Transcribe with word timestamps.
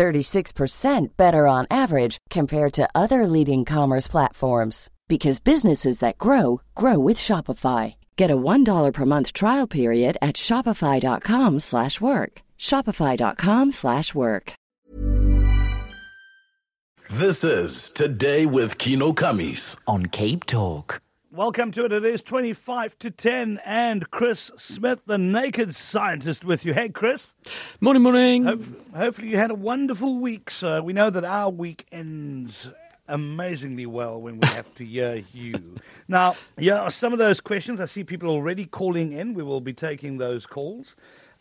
36% 0.00 1.16
better 1.18 1.46
on 1.46 1.66
average 1.70 2.16
compared 2.30 2.72
to 2.72 2.88
other 2.94 3.26
leading 3.26 3.66
commerce 3.66 4.08
platforms 4.08 4.88
because 5.08 5.40
businesses 5.40 5.98
that 5.98 6.16
grow 6.16 6.62
grow 6.74 6.98
with 6.98 7.18
Shopify. 7.18 7.96
Get 8.16 8.30
a 8.30 8.36
$1 8.36 8.92
per 8.94 9.04
month 9.04 9.32
trial 9.34 9.66
period 9.66 10.16
at 10.22 10.36
shopify.com/work. 10.36 12.32
shopify.com/work. 12.58 14.46
This 17.24 17.42
is 17.42 17.90
Today 18.02 18.46
with 18.46 18.78
Kieno 18.78 19.12
Kammies 19.12 19.76
on 19.86 20.06
Cape 20.06 20.44
Talk. 20.46 21.02
Welcome 21.32 21.70
to 21.72 21.84
it. 21.84 21.92
It 21.92 22.04
is 22.04 22.22
25 22.22 22.98
to 22.98 23.10
10 23.12 23.60
and 23.64 24.10
Chris 24.10 24.50
Smith, 24.56 25.04
the 25.06 25.16
naked 25.16 25.76
scientist, 25.76 26.44
with 26.44 26.64
you. 26.64 26.74
Hey, 26.74 26.88
Chris. 26.88 27.36
Morning, 27.80 28.02
morning. 28.02 28.42
Hope, 28.42 28.62
hopefully, 28.96 29.28
you 29.28 29.36
had 29.36 29.52
a 29.52 29.54
wonderful 29.54 30.18
week, 30.18 30.50
sir. 30.50 30.82
We 30.82 30.92
know 30.92 31.08
that 31.08 31.24
our 31.24 31.48
week 31.48 31.86
ends 31.92 32.72
amazingly 33.06 33.86
well 33.86 34.20
when 34.20 34.40
we 34.40 34.48
have 34.48 34.74
to 34.74 34.84
hear 34.84 35.22
you. 35.32 35.76
Now, 36.08 36.34
yeah, 36.58 36.88
some 36.88 37.12
of 37.12 37.20
those 37.20 37.40
questions. 37.40 37.80
I 37.80 37.84
see 37.84 38.02
people 38.02 38.28
already 38.28 38.66
calling 38.66 39.12
in. 39.12 39.32
We 39.32 39.44
will 39.44 39.60
be 39.60 39.72
taking 39.72 40.18
those 40.18 40.46
calls. 40.46 40.96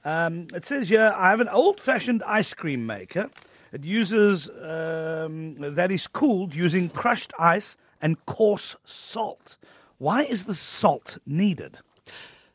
Um, 0.06 0.50
it 0.54 0.64
says 0.66 0.90
here, 0.90 1.16
I 1.18 1.32
have 1.32 1.40
an 1.40 1.50
old 1.50 1.80
fashioned 1.80 2.22
ice 2.28 2.54
cream 2.54 2.86
maker. 2.86 3.32
It 3.74 3.84
uses, 3.84 4.52
um, 4.62 5.56
that 5.56 5.92
is 5.92 6.06
cooled 6.06 6.54
using 6.54 6.90
crushed 6.90 7.34
ice 7.40 7.76
and 8.00 8.24
coarse 8.28 8.76
salt. 8.86 9.58
Why 10.00 10.24
is 10.24 10.46
the 10.46 10.56
salt 10.56 11.18
needed? 11.26 11.80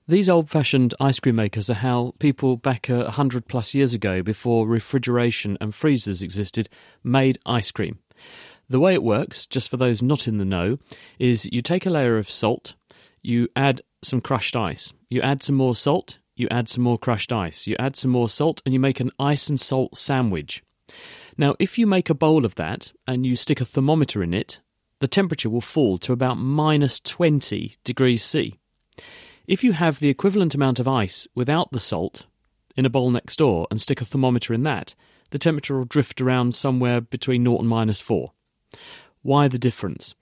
These 0.09 0.31
old 0.31 0.49
fashioned 0.49 0.95
ice 0.99 1.21
cream 1.21 1.37
makers 1.37 1.69
are 1.69 1.75
how 1.75 2.13
people 2.19 2.57
back 2.57 2.89
a 2.89 3.11
hundred 3.11 3.49
plus 3.49 3.75
years 3.75 3.93
ago, 3.93 4.23
before 4.23 4.67
refrigeration 4.67 5.59
and 5.61 5.75
freezers 5.75 6.23
existed, 6.23 6.71
made 7.03 7.39
ice 7.45 7.71
cream. 7.71 7.99
The 8.71 8.81
way 8.81 8.95
it 8.95 9.03
works, 9.03 9.47
just 9.47 9.69
for 9.69 9.77
those 9.77 10.03
not 10.03 10.27
in 10.27 10.39
the 10.39 10.47
know, 10.47 10.79
is 11.19 11.47
you 11.53 11.61
take 11.61 11.85
a 11.85 11.91
layer 11.91 12.17
of 12.17 12.31
salt, 12.31 12.77
you 13.21 13.49
add 13.55 13.83
some 14.03 14.23
crushed 14.23 14.57
ice, 14.57 14.95
you 15.11 15.21
add 15.21 15.43
some 15.43 15.55
more 15.55 15.77
salt, 15.77 16.17
you 16.37 16.49
add 16.51 16.71
some 16.71 16.83
more 16.83 16.99
crushed 16.99 17.31
ice, 17.31 17.67
you 17.67 17.77
add 17.79 17.95
some 17.95 18.11
more 18.11 18.31
salt, 18.31 18.63
and 18.65 18.73
you 18.73 18.81
make 18.81 19.01
an 19.01 19.11
ice 19.19 19.51
and 19.51 19.61
salt 19.61 19.99
sandwich. 19.99 20.63
Now, 21.37 21.57
if 21.59 21.77
you 21.77 21.87
make 21.87 22.09
a 22.09 22.15
bowl 22.15 22.47
of 22.47 22.55
that 22.55 22.93
and 23.07 23.27
you 23.27 23.37
stick 23.37 23.61
a 23.61 23.67
thermometer 23.67 24.23
in 24.23 24.33
it, 24.33 24.61
the 25.05 25.09
temperature 25.09 25.51
will 25.51 25.61
fall 25.61 25.99
to 25.99 26.15
about 26.15 26.39
minus 26.39 26.99
20 26.99 27.77
degrees 27.85 28.25
C. 28.25 28.55
If 29.47 29.63
you 29.63 29.73
have 29.73 30.01
the 30.01 30.09
equivalent 30.09 30.55
amount 30.55 30.81
of 30.81 30.89
ice 30.89 31.29
without 31.35 31.71
the 31.73 31.79
salt 31.79 32.25
in 32.75 32.87
a 32.87 32.89
bowl 32.89 33.11
next 33.11 33.37
door 33.37 33.67
and 33.71 33.79
stick 33.79 34.01
a 34.01 34.07
thermometer 34.07 34.55
in 34.55 34.63
that, 34.63 34.95
the 35.29 35.39
temperature 35.39 35.77
will 35.77 35.85
drift 35.85 36.23
around 36.23 36.55
somewhere 36.55 37.03
between 37.03 37.45
0 37.45 37.59
and 37.59 37.69
minus 37.69 38.01
4. 38.01 38.33
Why 39.21 39.47
the 39.47 39.59
difference? 39.59 40.15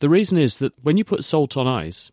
The 0.00 0.10
reason 0.10 0.36
is 0.36 0.58
that 0.58 0.74
when 0.82 0.98
you 0.98 1.04
put 1.04 1.24
salt 1.24 1.56
on 1.56 1.66
ice, 1.66 2.10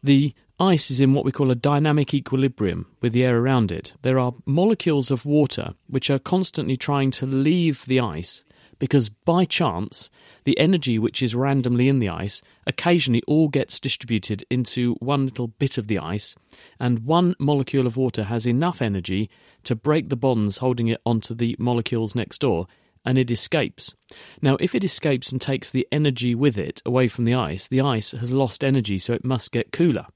the 0.00 0.34
ice 0.60 0.88
is 0.88 1.00
in 1.00 1.14
what 1.14 1.24
we 1.24 1.32
call 1.32 1.50
a 1.50 1.56
dynamic 1.56 2.14
equilibrium 2.14 2.86
with 3.00 3.12
the 3.12 3.24
air 3.24 3.38
around 3.38 3.72
it. 3.72 3.94
There 4.02 4.20
are 4.20 4.34
molecules 4.44 5.10
of 5.10 5.26
water 5.26 5.74
which 5.88 6.10
are 6.10 6.20
constantly 6.20 6.76
trying 6.76 7.10
to 7.10 7.26
leave 7.26 7.84
the 7.86 7.98
ice 7.98 8.44
because 8.78 9.08
by 9.08 9.44
chance 9.44 10.10
the 10.44 10.58
energy 10.58 10.98
which 10.98 11.22
is 11.22 11.34
randomly 11.34 11.88
in 11.88 11.98
the 11.98 12.08
ice 12.08 12.42
occasionally 12.66 13.22
all 13.26 13.48
gets 13.48 13.80
distributed 13.80 14.44
into 14.50 14.94
one 15.00 15.24
little 15.24 15.48
bit 15.48 15.78
of 15.78 15.88
the 15.88 15.98
ice, 15.98 16.34
and 16.78 17.00
one 17.00 17.34
molecule 17.38 17.86
of 17.86 17.96
water 17.96 18.24
has 18.24 18.46
enough 18.46 18.80
energy 18.80 19.30
to 19.64 19.74
break 19.74 20.08
the 20.08 20.16
bonds 20.16 20.58
holding 20.58 20.88
it 20.88 21.00
onto 21.04 21.34
the 21.34 21.56
molecules 21.58 22.14
next 22.14 22.40
door, 22.40 22.66
and 23.04 23.18
it 23.18 23.30
escapes. 23.30 23.94
Now, 24.42 24.56
if 24.60 24.74
it 24.74 24.84
escapes 24.84 25.32
and 25.32 25.40
takes 25.40 25.70
the 25.70 25.86
energy 25.92 26.34
with 26.34 26.58
it 26.58 26.82
away 26.84 27.08
from 27.08 27.24
the 27.24 27.34
ice, 27.34 27.68
the 27.68 27.80
ice 27.80 28.10
has 28.10 28.32
lost 28.32 28.64
energy, 28.64 28.98
so 28.98 29.14
it 29.14 29.24
must 29.24 29.52
get 29.52 29.72
cooler. 29.72 30.06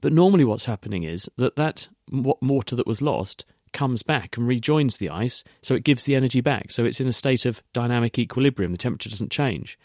But 0.00 0.12
normally, 0.12 0.44
what's 0.44 0.66
happening 0.66 1.04
is 1.04 1.28
that 1.36 1.56
that 1.56 1.88
water 2.10 2.76
that 2.76 2.86
was 2.86 3.02
lost 3.02 3.44
comes 3.76 4.02
back 4.02 4.36
and 4.36 4.48
rejoins 4.48 4.96
the 4.96 5.10
ice, 5.10 5.44
so 5.62 5.74
it 5.74 5.84
gives 5.84 6.04
the 6.04 6.16
energy 6.16 6.40
back. 6.40 6.70
So 6.70 6.84
it's 6.84 7.00
in 7.00 7.06
a 7.06 7.12
state 7.12 7.44
of 7.44 7.62
dynamic 7.74 8.18
equilibrium. 8.18 8.72
The 8.72 8.78
temperature 8.78 9.10
doesn't 9.10 9.30
change. 9.30 9.78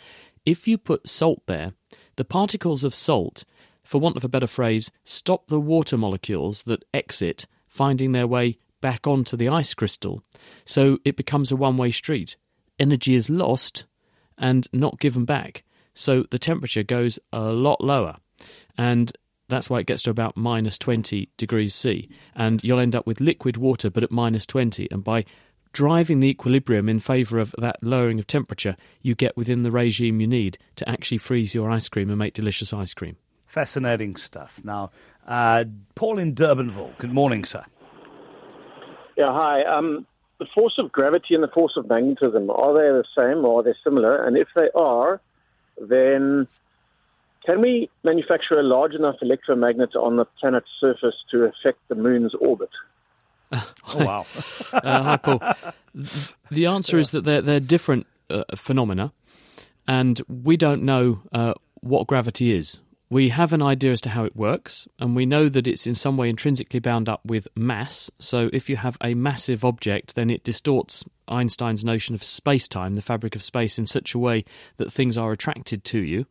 If 0.45 0.65
you 0.65 0.77
put 0.77 1.09
salt 1.09 1.43
there, 1.45 1.73
the 2.15 2.23
particles 2.23 2.85
of 2.85 2.95
salt, 2.95 3.43
for 3.83 3.99
want 3.99 4.15
of 4.15 4.23
a 4.23 4.29
better 4.29 4.47
phrase, 4.47 4.91
stop 5.03 5.47
the 5.47 5.59
water 5.59 5.97
molecules 5.97 6.63
that 6.63 6.85
exit 6.93 7.45
finding 7.67 8.13
their 8.13 8.27
way 8.27 8.57
back 8.79 9.05
onto 9.05 9.35
the 9.35 9.49
ice 9.49 9.73
crystal. 9.73 10.23
So 10.65 10.97
it 11.03 11.17
becomes 11.17 11.51
a 11.51 11.57
one 11.57 11.75
way 11.75 11.91
street. 11.91 12.37
Energy 12.79 13.13
is 13.13 13.29
lost 13.29 13.85
and 14.37 14.67
not 14.71 14.99
given 14.99 15.25
back. 15.25 15.63
So 15.93 16.23
the 16.31 16.39
temperature 16.39 16.83
goes 16.83 17.19
a 17.33 17.41
lot 17.51 17.83
lower. 17.83 18.15
And 18.77 19.11
that's 19.51 19.69
why 19.69 19.79
it 19.79 19.85
gets 19.85 20.03
to 20.03 20.09
about 20.09 20.35
minus 20.37 20.77
20 20.79 21.29
degrees 21.37 21.75
C. 21.75 22.09
And 22.35 22.63
you'll 22.63 22.79
end 22.79 22.95
up 22.95 23.05
with 23.05 23.19
liquid 23.19 23.57
water, 23.57 23.89
but 23.89 24.03
at 24.03 24.11
minus 24.11 24.45
20. 24.45 24.87
And 24.91 25.03
by 25.03 25.25
driving 25.73 26.19
the 26.19 26.29
equilibrium 26.29 26.89
in 26.89 26.99
favour 26.99 27.39
of 27.39 27.53
that 27.57 27.77
lowering 27.81 28.19
of 28.19 28.27
temperature, 28.27 28.75
you 29.01 29.15
get 29.15 29.37
within 29.37 29.63
the 29.63 29.71
regime 29.71 30.19
you 30.19 30.27
need 30.27 30.57
to 30.75 30.89
actually 30.89 31.17
freeze 31.17 31.53
your 31.55 31.69
ice 31.69 31.89
cream 31.89 32.09
and 32.09 32.17
make 32.17 32.33
delicious 32.33 32.73
ice 32.73 32.93
cream. 32.93 33.17
Fascinating 33.45 34.15
stuff. 34.15 34.61
Now, 34.63 34.91
uh, 35.27 35.65
Paul 35.95 36.19
in 36.19 36.33
Durbanville, 36.33 36.97
good 36.97 37.13
morning, 37.13 37.43
sir. 37.43 37.65
Yeah, 39.17 39.33
hi. 39.33 39.63
Um, 39.63 40.07
the 40.39 40.45
force 40.55 40.75
of 40.77 40.91
gravity 40.91 41.35
and 41.35 41.43
the 41.43 41.49
force 41.49 41.73
of 41.75 41.87
magnetism, 41.87 42.49
are 42.49 42.73
they 42.73 42.79
the 42.79 43.03
same 43.15 43.45
or 43.45 43.59
are 43.59 43.63
they 43.63 43.73
similar? 43.83 44.25
And 44.25 44.37
if 44.37 44.47
they 44.55 44.69
are, 44.73 45.21
then 45.77 46.47
can 47.45 47.61
we 47.61 47.89
manufacture 48.03 48.59
a 48.59 48.63
large 48.63 48.93
enough 48.93 49.15
electromagnet 49.21 49.95
on 49.95 50.17
the 50.17 50.25
planet's 50.39 50.69
surface 50.79 51.15
to 51.31 51.43
affect 51.43 51.79
the 51.87 51.95
moon's 51.95 52.33
orbit? 52.35 52.69
oh, 53.51 53.65
wow. 53.95 54.25
uh, 54.71 55.03
hi, 55.03 55.17
Paul. 55.17 55.41
The 56.51 56.67
answer 56.67 56.97
is 56.99 57.11
that 57.11 57.25
they're, 57.25 57.41
they're 57.41 57.59
different 57.59 58.07
uh, 58.29 58.43
phenomena, 58.55 59.11
and 59.87 60.21
we 60.29 60.55
don't 60.55 60.83
know 60.83 61.21
uh, 61.33 61.53
what 61.81 62.07
gravity 62.07 62.55
is. 62.55 62.79
We 63.09 63.27
have 63.29 63.51
an 63.51 63.61
idea 63.61 63.91
as 63.91 63.99
to 64.01 64.09
how 64.09 64.23
it 64.23 64.37
works, 64.37 64.87
and 64.99 65.17
we 65.17 65.25
know 65.25 65.49
that 65.49 65.67
it's 65.67 65.85
in 65.85 65.95
some 65.95 66.15
way 66.15 66.29
intrinsically 66.29 66.79
bound 66.79 67.09
up 67.09 67.19
with 67.25 67.47
mass. 67.57 68.09
So, 68.19 68.49
if 68.53 68.69
you 68.69 68.77
have 68.77 68.97
a 69.03 69.13
massive 69.13 69.65
object, 69.65 70.15
then 70.15 70.29
it 70.29 70.45
distorts 70.45 71.03
Einstein's 71.31 71.85
notion 71.85 72.13
of 72.13 72.23
space 72.23 72.67
time, 72.67 72.95
the 72.95 73.01
fabric 73.01 73.35
of 73.35 73.43
space, 73.43 73.79
in 73.79 73.87
such 73.87 74.13
a 74.13 74.19
way 74.19 74.45
that 74.77 74.91
things 74.91 75.17
are 75.17 75.31
attracted 75.31 75.83
to 75.85 75.99
you. 75.99 76.25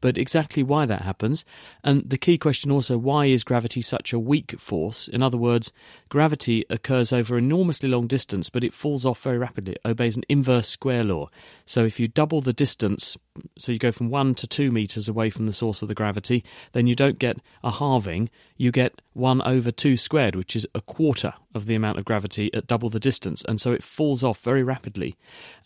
But 0.00 0.16
exactly 0.16 0.62
why 0.62 0.86
that 0.86 1.02
happens, 1.02 1.44
and 1.84 2.08
the 2.08 2.16
key 2.16 2.38
question 2.38 2.70
also 2.70 2.96
why 2.96 3.26
is 3.26 3.44
gravity 3.44 3.82
such 3.82 4.12
a 4.12 4.18
weak 4.18 4.58
force? 4.58 5.08
In 5.08 5.22
other 5.22 5.36
words, 5.36 5.72
gravity 6.08 6.64
occurs 6.70 7.12
over 7.12 7.36
enormously 7.36 7.88
long 7.88 8.06
distance, 8.06 8.48
but 8.48 8.64
it 8.64 8.72
falls 8.72 9.04
off 9.04 9.20
very 9.22 9.38
rapidly. 9.38 9.72
It 9.72 9.80
obeys 9.84 10.16
an 10.16 10.24
inverse 10.28 10.68
square 10.68 11.04
law. 11.04 11.28
So 11.66 11.84
if 11.84 12.00
you 12.00 12.08
double 12.08 12.40
the 12.40 12.52
distance, 12.52 13.16
so 13.58 13.72
you 13.72 13.78
go 13.78 13.92
from 13.92 14.08
one 14.08 14.34
to 14.36 14.46
two 14.46 14.70
meters 14.70 15.08
away 15.08 15.30
from 15.30 15.46
the 15.46 15.52
source 15.52 15.82
of 15.82 15.88
the 15.88 15.94
gravity, 15.94 16.44
then 16.72 16.86
you 16.86 16.94
don't 16.94 17.18
get 17.18 17.38
a 17.62 17.72
halving, 17.72 18.30
you 18.56 18.70
get 18.70 19.02
1 19.18 19.42
over 19.42 19.70
2 19.70 19.96
squared, 19.96 20.34
which 20.36 20.56
is 20.56 20.66
a 20.74 20.80
quarter 20.80 21.34
of 21.54 21.66
the 21.66 21.74
amount 21.74 21.98
of 21.98 22.04
gravity 22.04 22.52
at 22.54 22.66
double 22.66 22.88
the 22.88 23.00
distance. 23.00 23.42
And 23.48 23.60
so 23.60 23.72
it 23.72 23.82
falls 23.82 24.22
off 24.22 24.40
very 24.40 24.62
rapidly. 24.62 25.16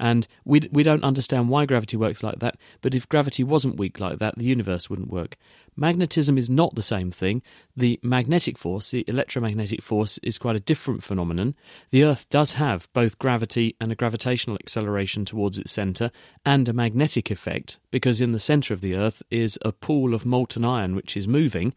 And 0.01 0.27
we, 0.45 0.69
we 0.73 0.83
don't 0.83 1.05
understand 1.05 1.49
why 1.49 1.67
gravity 1.67 1.97
works 1.97 2.23
like 2.23 2.39
that, 2.41 2.57
but 2.81 2.95
if 2.95 3.09
gravity 3.09 3.45
wasn't 3.45 3.77
weak 3.77 4.01
like 4.01 4.19
that, 4.19 4.39
the 4.39 4.45
universe 4.45 4.89
wouldn't 4.89 5.11
work. 5.11 5.37
Magnetism 5.77 6.37
is 6.37 6.51
not 6.51 6.75
the 6.75 6.83
same 6.83 7.11
thing. 7.11 7.43
The 7.77 7.99
magnetic 8.03 8.59
force, 8.59 8.91
the 8.91 9.05
electromagnetic 9.09 9.83
force, 9.83 10.19
is 10.19 10.39
quite 10.39 10.57
a 10.57 10.61
different 10.61 11.03
phenomenon. 11.03 11.55
The 11.91 12.05
Earth 12.05 12.29
does 12.29 12.53
have 12.55 12.93
both 12.93 13.19
gravity 13.19 13.75
and 13.81 13.91
a 13.91 13.97
gravitational 13.97 14.57
acceleration 14.57 15.25
towards 15.25 15.59
its 15.59 15.73
centre, 15.73 16.11
and 16.45 16.69
a 16.69 16.75
magnetic 16.75 17.31
effect, 17.31 17.79
because 17.91 18.21
in 18.21 18.33
the 18.33 18.39
centre 18.39 18.75
of 18.75 18.83
the 18.83 18.95
Earth 18.95 19.23
is 19.31 19.59
a 19.63 19.73
pool 19.73 20.13
of 20.13 20.27
molten 20.27 20.65
iron 20.65 20.95
which 20.95 21.17
is 21.17 21.27
moving, 21.27 21.73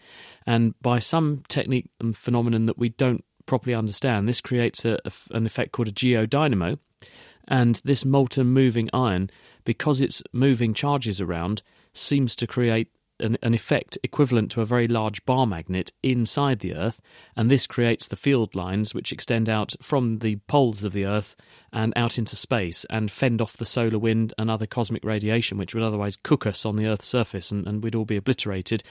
and 0.46 0.80
by 0.82 1.00
some 1.00 1.44
technique 1.48 1.90
and 2.02 2.18
phenomenon 2.18 2.66
that 2.66 2.78
we 2.78 2.90
don't 2.90 3.24
properly 3.46 3.74
understand, 3.74 4.28
this 4.28 4.42
creates 4.42 4.84
a, 4.84 5.00
an 5.32 5.46
effect 5.46 5.72
called 5.72 5.88
a 5.88 5.94
geodynamo, 5.94 6.78
and 7.48 7.82
this 7.86 8.04
molten 8.04 8.48
moving 8.48 8.90
iron 8.92 9.30
because 9.64 10.02
it's 10.02 10.22
moving 10.34 10.74
charges 10.74 11.22
around, 11.22 11.62
seems 11.94 12.36
to 12.36 12.48
create 12.48 12.90
an, 13.20 13.38
an, 13.42 13.54
effect 13.54 13.98
equivalent 14.04 14.52
to 14.52 14.62
a 14.62 14.66
very 14.66 14.88
large 14.88 15.26
bar 15.26 15.48
magnet 15.48 15.92
inside 16.04 16.60
the 16.60 16.76
Earth, 16.76 17.02
and 17.36 17.50
this 17.50 17.68
creates 17.68 18.08
the 18.08 18.16
field 18.16 18.56
lines 18.56 18.94
which 18.94 19.12
extend 19.12 19.50
out 19.50 19.76
from 19.82 20.20
the 20.20 20.36
poles 20.48 20.84
of 20.84 20.94
the 20.94 21.06
Earth 21.06 21.36
and 21.72 21.94
out 21.96 22.18
into 22.18 22.36
space 22.36 22.86
and 22.90 23.12
fend 23.12 23.42
off 23.42 23.58
the 23.58 23.66
solar 23.66 24.00
wind 24.00 24.34
and 24.38 24.50
other 24.50 24.66
cosmic 24.66 25.04
radiation, 25.04 25.58
which 25.58 25.74
would 25.74 25.84
otherwise 25.84 26.16
cook 26.16 26.46
us 26.46 26.66
on 26.66 26.76
the 26.76 26.88
Earth's 26.88 27.08
surface 27.08 27.52
and, 27.52 27.68
and 27.68 27.84
we'd 27.84 27.96
all 27.96 28.06
be 28.06 28.18
obliterated. 28.18 28.84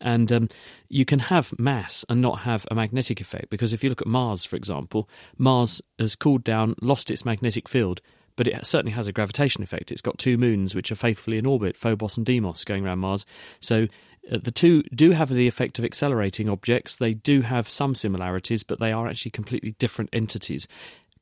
And 0.00 0.32
um, 0.32 0.48
you 0.88 1.04
can 1.04 1.20
have 1.20 1.56
mass 1.58 2.04
and 2.08 2.20
not 2.20 2.40
have 2.40 2.66
a 2.70 2.74
magnetic 2.74 3.20
effect, 3.20 3.50
because 3.50 3.72
if 3.72 3.84
you 3.84 3.90
look 3.90 4.00
at 4.02 4.08
Mars, 4.08 4.44
for 4.44 4.56
example, 4.56 5.08
Mars 5.38 5.80
has 5.98 6.16
cooled 6.16 6.44
down, 6.44 6.74
lost 6.80 7.10
its 7.10 7.24
magnetic 7.24 7.68
field 7.68 8.00
but 8.42 8.52
it 8.52 8.66
certainly 8.66 8.90
has 8.90 9.06
a 9.06 9.12
gravitation 9.12 9.62
effect. 9.62 9.92
It's 9.92 10.00
got 10.00 10.18
two 10.18 10.36
moons 10.36 10.74
which 10.74 10.90
are 10.90 10.96
faithfully 10.96 11.38
in 11.38 11.46
orbit, 11.46 11.76
Phobos 11.76 12.16
and 12.16 12.26
Deimos, 12.26 12.64
going 12.64 12.84
around 12.84 12.98
Mars. 12.98 13.24
So 13.60 13.86
uh, 14.32 14.38
the 14.42 14.50
two 14.50 14.82
do 14.92 15.12
have 15.12 15.28
the 15.28 15.46
effect 15.46 15.78
of 15.78 15.84
accelerating 15.84 16.48
objects. 16.48 16.96
They 16.96 17.14
do 17.14 17.42
have 17.42 17.68
some 17.68 17.94
similarities, 17.94 18.64
but 18.64 18.80
they 18.80 18.90
are 18.90 19.06
actually 19.06 19.30
completely 19.30 19.76
different 19.78 20.10
entities. 20.12 20.66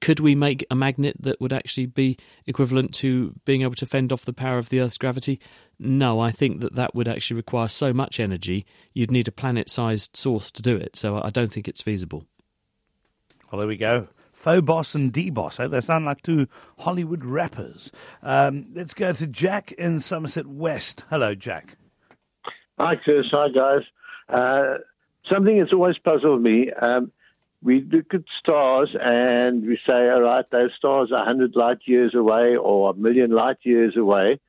Could 0.00 0.18
we 0.18 0.34
make 0.34 0.64
a 0.70 0.74
magnet 0.74 1.14
that 1.20 1.42
would 1.42 1.52
actually 1.52 1.84
be 1.84 2.16
equivalent 2.46 2.94
to 2.94 3.34
being 3.44 3.60
able 3.60 3.74
to 3.74 3.84
fend 3.84 4.14
off 4.14 4.24
the 4.24 4.32
power 4.32 4.56
of 4.56 4.70
the 4.70 4.80
Earth's 4.80 4.96
gravity? 4.96 5.40
No, 5.78 6.20
I 6.20 6.30
think 6.30 6.62
that 6.62 6.76
that 6.76 6.94
would 6.94 7.06
actually 7.06 7.36
require 7.36 7.68
so 7.68 7.92
much 7.92 8.18
energy, 8.18 8.64
you'd 8.94 9.10
need 9.10 9.28
a 9.28 9.32
planet 9.32 9.68
sized 9.68 10.16
source 10.16 10.50
to 10.52 10.62
do 10.62 10.74
it. 10.74 10.96
So 10.96 11.20
I 11.22 11.28
don't 11.28 11.52
think 11.52 11.68
it's 11.68 11.82
feasible. 11.82 12.24
Well, 13.52 13.58
there 13.58 13.68
we 13.68 13.76
go. 13.76 14.08
Phobos 14.40 14.94
and 14.94 15.12
Debos. 15.12 15.70
They 15.70 15.80
sound 15.80 16.06
like 16.06 16.22
two 16.22 16.48
Hollywood 16.78 17.24
rappers. 17.24 17.92
Um, 18.22 18.68
let's 18.72 18.94
go 18.94 19.12
to 19.12 19.26
Jack 19.26 19.72
in 19.72 20.00
Somerset 20.00 20.46
West. 20.46 21.04
Hello, 21.10 21.34
Jack. 21.34 21.76
Hi, 22.78 22.96
Chris. 22.96 23.26
Hi, 23.32 23.48
guys. 23.50 23.82
Uh, 24.30 24.78
something 25.30 25.58
that's 25.58 25.74
always 25.74 25.98
puzzled 25.98 26.40
me. 26.40 26.70
Um, 26.72 27.12
we 27.62 27.82
look 27.92 28.14
at 28.14 28.22
stars 28.40 28.96
and 28.98 29.66
we 29.66 29.78
say, 29.86 30.08
all 30.08 30.22
right, 30.22 30.46
those 30.50 30.70
stars 30.74 31.10
are 31.12 31.18
100 31.18 31.54
light 31.54 31.80
years 31.84 32.14
away 32.14 32.56
or 32.56 32.90
a 32.90 32.94
million 32.94 33.32
light 33.32 33.58
years 33.62 33.94
away. 33.94 34.40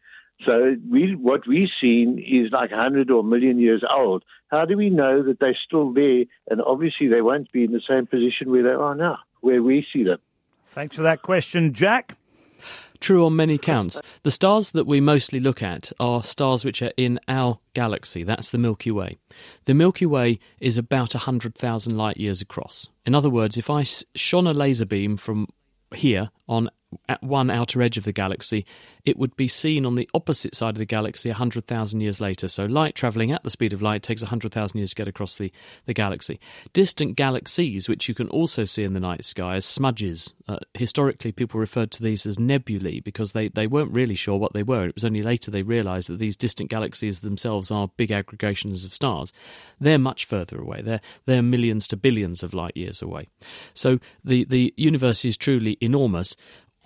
So 0.46 0.78
we, 0.90 1.16
what 1.16 1.46
we've 1.46 1.68
seen 1.82 2.18
is 2.18 2.54
like 2.54 2.72
100 2.72 3.12
or 3.12 3.20
a 3.20 3.24
million 3.24 3.60
years 3.60 3.84
old. 3.88 4.24
How 4.48 4.64
do 4.64 4.78
we 4.78 4.90
know 4.90 5.22
that 5.24 5.42
they're 5.42 5.58
still 5.66 5.92
there? 5.92 6.24
And 6.50 6.62
obviously, 6.66 7.10
they 7.10 7.22
won't 7.22 7.52
be 7.52 7.66
in 7.66 7.74
the 7.74 7.82
same 7.86 8.08
position 8.08 8.50
where 8.50 8.64
they 8.64 8.70
are 8.70 8.96
now 8.96 9.20
where 9.42 9.62
we 9.62 9.86
see 9.92 10.04
them. 10.04 10.20
Thanks 10.68 10.96
for 10.96 11.02
that 11.04 11.22
question, 11.22 11.74
Jack. 11.74 12.18
True 13.02 13.26
on 13.26 13.36
many 13.36 13.58
counts. 13.58 14.00
The 14.22 14.30
stars 14.30 14.72
that 14.72 14.86
we 14.86 15.02
mostly 15.02 15.40
look 15.40 15.64
at 15.64 15.92
are 16.00 16.24
stars 16.24 16.64
which 16.64 16.84
are 16.84 16.94
in 16.98 17.20
our 17.28 17.58
galaxy. 17.74 18.24
That's 18.24 18.52
the 18.52 18.60
Milky 18.60 18.92
Way. 18.92 19.18
The 19.66 19.74
Milky 19.74 20.06
Way 20.06 20.40
is 20.60 20.78
about 20.78 21.16
100,000 21.16 21.98
light 21.98 22.18
years 22.18 22.42
across. 22.42 22.90
In 23.06 23.16
other 23.16 23.30
words, 23.30 23.58
if 23.58 23.72
I 23.72 23.84
shone 24.14 24.46
a 24.46 24.54
laser 24.54 24.86
beam 24.86 25.18
from 25.18 25.48
here 25.96 26.30
on 26.51 26.69
at 27.07 27.24
one 27.24 27.50
outer 27.50 27.81
edge 27.81 27.98
of 27.98 28.03
the 28.03 28.12
galaxy, 28.12 28.65
it 29.06 29.18
would 29.18 29.36
be 29.38 29.48
seen 29.48 29.86
on 29.86 29.95
the 29.95 30.09
opposite 30.13 30.53
side 30.53 30.75
of 30.75 30.80
the 30.80 30.86
galaxy 30.86 31.30
100,000 31.30 32.01
years 32.01 32.19
later. 32.19 32.50
So, 32.50 32.65
light 32.65 32.94
travelling 32.94 33.31
at 33.31 33.44
the 33.44 33.50
speed 33.50 33.71
of 33.71 33.81
light 33.81 34.03
takes 34.03 34.21
100,000 34.21 34.77
years 34.77 34.89
to 34.89 34.95
get 34.95 35.07
across 35.07 35.38
the, 35.38 35.51
the 35.86 35.94
galaxy. 35.94 36.39
Distant 36.74 37.15
galaxies, 37.15 37.88
which 37.88 38.09
you 38.09 38.13
can 38.13 38.27
also 38.27 38.65
see 38.65 38.83
in 38.83 38.94
the 38.94 39.00
night 39.00 39.24
sky 39.24 39.56
as 39.56 39.65
smudges, 39.65 40.33
uh, 40.50 40.57
historically 40.74 41.31
people 41.31 41.59
referred 41.59 41.92
to 41.92 42.03
these 42.03 42.25
as 42.25 42.38
nebulae 42.38 43.00
because 43.00 43.31
they, 43.31 43.47
they 43.47 43.68
weren't 43.68 43.94
really 43.94 44.15
sure 44.15 44.38
what 44.38 44.54
they 44.54 44.63
were. 44.63 44.88
It 44.88 44.95
was 44.95 45.06
only 45.06 45.24
later 45.24 45.50
they 45.50 45.63
realised 45.63 46.09
that 46.09 46.19
these 46.19 46.36
distant 46.36 46.69
galaxies 46.69 47.21
themselves 47.21 47.71
are 47.71 47.88
big 47.95 48.12
aggregations 48.12 48.86
of 48.86 48.94
stars. 48.94 49.31
They're 49.80 49.97
much 49.97 50.25
further 50.25 50.59
away, 50.59 50.81
they're, 50.81 51.01
they're 51.25 51.42
millions 51.42 51.88
to 51.88 51.97
billions 51.97 52.44
of 52.44 52.54
light 52.54 52.75
years 52.75 53.01
away. 53.01 53.30
So, 53.74 54.00
the, 54.24 54.44
the 54.44 54.74
universe 54.75 55.24
is 55.24 55.38
truly 55.38 55.77
enormous 55.80 56.36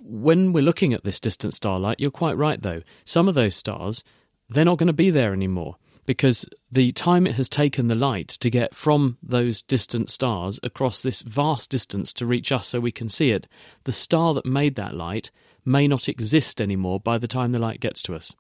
when 0.06 0.54
we're 0.54 0.63
looking 0.63 0.94
at 0.94 1.04
this 1.04 1.19
distant 1.19 1.54
starlight, 1.54 2.00
you're 2.00 2.12
quite 2.12 2.38
right, 2.38 2.62
though. 2.62 2.81
Some 3.06 3.28
of 3.28 3.36
those 3.36 3.56
stars, 3.56 4.04
they're 4.50 4.66
not 4.66 4.78
going 4.78 4.88
to 4.88 4.94
be 4.94 5.10
there 5.10 5.34
anymore 5.34 5.78
because 6.06 6.46
the 6.72 6.92
time 6.92 7.25
it 7.25 7.36
has 7.36 7.50
taken 7.50 7.88
the 7.88 7.96
light 7.96 8.28
to 8.28 8.50
get 8.50 8.75
from 8.75 9.18
those 9.24 9.63
distant 9.63 10.10
stars 10.10 10.60
across 10.62 11.02
this 11.02 11.24
vast 11.24 11.69
distance 11.69 12.13
to 12.13 12.25
reach 12.25 12.52
us 12.52 12.68
so 12.68 12.80
we 12.80 12.92
can 12.92 13.10
see 13.10 13.31
it, 13.31 13.48
the 13.86 13.92
star 13.92 14.34
that 14.34 14.46
made 14.46 14.75
that 14.75 14.94
light 14.94 15.31
may 15.66 15.88
not 15.88 16.07
exist 16.07 16.62
anymore 16.62 17.00
by 17.00 17.18
the 17.18 17.28
time 17.28 17.52
the 17.52 17.60
light 17.60 17.80
gets 17.80 18.04
to 18.04 18.16
us. 18.16 18.34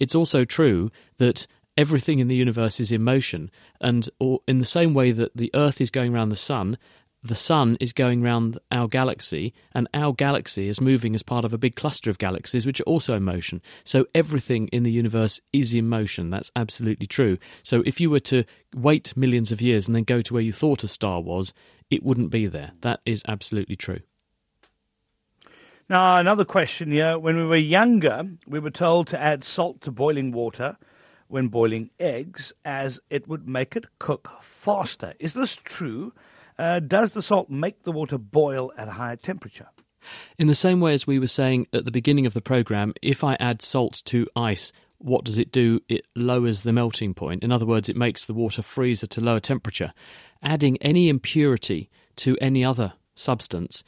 It's 0.00 0.14
also 0.14 0.44
true 0.44 0.90
that 1.18 1.46
everything 1.76 2.18
in 2.18 2.28
the 2.28 2.36
universe 2.36 2.80
is 2.80 2.90
in 2.90 3.02
motion, 3.02 3.50
and 3.80 4.08
in 4.46 4.58
the 4.58 4.64
same 4.64 4.94
way 4.94 5.12
that 5.12 5.36
the 5.36 5.50
Earth 5.54 5.80
is 5.80 5.90
going 5.90 6.14
around 6.14 6.28
the 6.28 6.36
sun, 6.36 6.78
the 7.24 7.34
sun 7.34 7.78
is 7.80 7.94
going 7.94 8.20
round 8.20 8.58
our 8.70 8.86
galaxy, 8.86 9.54
and 9.72 9.88
our 9.94 10.12
galaxy 10.12 10.68
is 10.68 10.80
moving 10.80 11.14
as 11.14 11.22
part 11.22 11.46
of 11.46 11.54
a 11.54 11.58
big 11.58 11.74
cluster 11.74 12.10
of 12.10 12.18
galaxies 12.18 12.66
which 12.66 12.80
are 12.80 12.84
also 12.84 13.14
in 13.16 13.24
motion. 13.24 13.62
So 13.82 14.06
everything 14.14 14.68
in 14.68 14.82
the 14.82 14.92
universe 14.92 15.40
is 15.50 15.72
in 15.72 15.88
motion. 15.88 16.28
That's 16.28 16.52
absolutely 16.54 17.06
true. 17.06 17.38
So 17.62 17.82
if 17.86 17.98
you 17.98 18.10
were 18.10 18.20
to 18.20 18.44
wait 18.74 19.16
millions 19.16 19.50
of 19.50 19.62
years 19.62 19.88
and 19.88 19.96
then 19.96 20.04
go 20.04 20.20
to 20.20 20.34
where 20.34 20.42
you 20.42 20.52
thought 20.52 20.84
a 20.84 20.88
star 20.88 21.22
was, 21.22 21.54
it 21.90 22.02
wouldn't 22.02 22.30
be 22.30 22.46
there. 22.46 22.72
That 22.82 23.00
is 23.06 23.22
absolutely 23.26 23.76
true. 23.76 24.00
Now, 25.88 26.18
another 26.18 26.44
question 26.44 26.90
here. 26.90 27.18
When 27.18 27.36
we 27.36 27.44
were 27.44 27.56
younger, 27.56 28.28
we 28.46 28.58
were 28.58 28.70
told 28.70 29.06
to 29.08 29.20
add 29.20 29.44
salt 29.44 29.80
to 29.82 29.90
boiling 29.90 30.30
water 30.30 30.76
when 31.28 31.48
boiling 31.48 31.90
eggs, 31.98 32.52
as 32.66 33.00
it 33.08 33.26
would 33.28 33.48
make 33.48 33.76
it 33.76 33.86
cook 33.98 34.28
faster. 34.42 35.14
Is 35.18 35.32
this 35.32 35.56
true? 35.56 36.12
Uh, 36.58 36.80
does 36.80 37.12
the 37.12 37.22
salt 37.22 37.50
make 37.50 37.82
the 37.82 37.92
water 37.92 38.18
boil 38.18 38.72
at 38.76 38.88
a 38.88 38.92
higher 38.92 39.16
temperature? 39.16 39.68
In 40.38 40.46
the 40.46 40.54
same 40.54 40.80
way 40.80 40.92
as 40.92 41.06
we 41.06 41.18
were 41.18 41.26
saying 41.26 41.66
at 41.72 41.84
the 41.84 41.90
beginning 41.90 42.26
of 42.26 42.34
the 42.34 42.42
program, 42.42 42.92
if 43.02 43.24
I 43.24 43.36
add 43.40 43.62
salt 43.62 44.02
to 44.06 44.28
ice, 44.36 44.72
what 44.98 45.24
does 45.24 45.38
it 45.38 45.50
do? 45.50 45.80
It 45.88 46.06
lowers 46.14 46.62
the 46.62 46.72
melting 46.72 47.14
point. 47.14 47.42
In 47.42 47.52
other 47.52 47.66
words, 47.66 47.88
it 47.88 47.96
makes 47.96 48.24
the 48.24 48.34
water 48.34 48.62
freeze 48.62 49.02
at 49.02 49.16
a 49.16 49.20
lower 49.20 49.40
temperature. 49.40 49.92
Adding 50.42 50.76
any 50.78 51.08
impurity 51.08 51.90
to 52.16 52.36
any 52.40 52.64
other 52.64 52.94
substance 53.14 53.82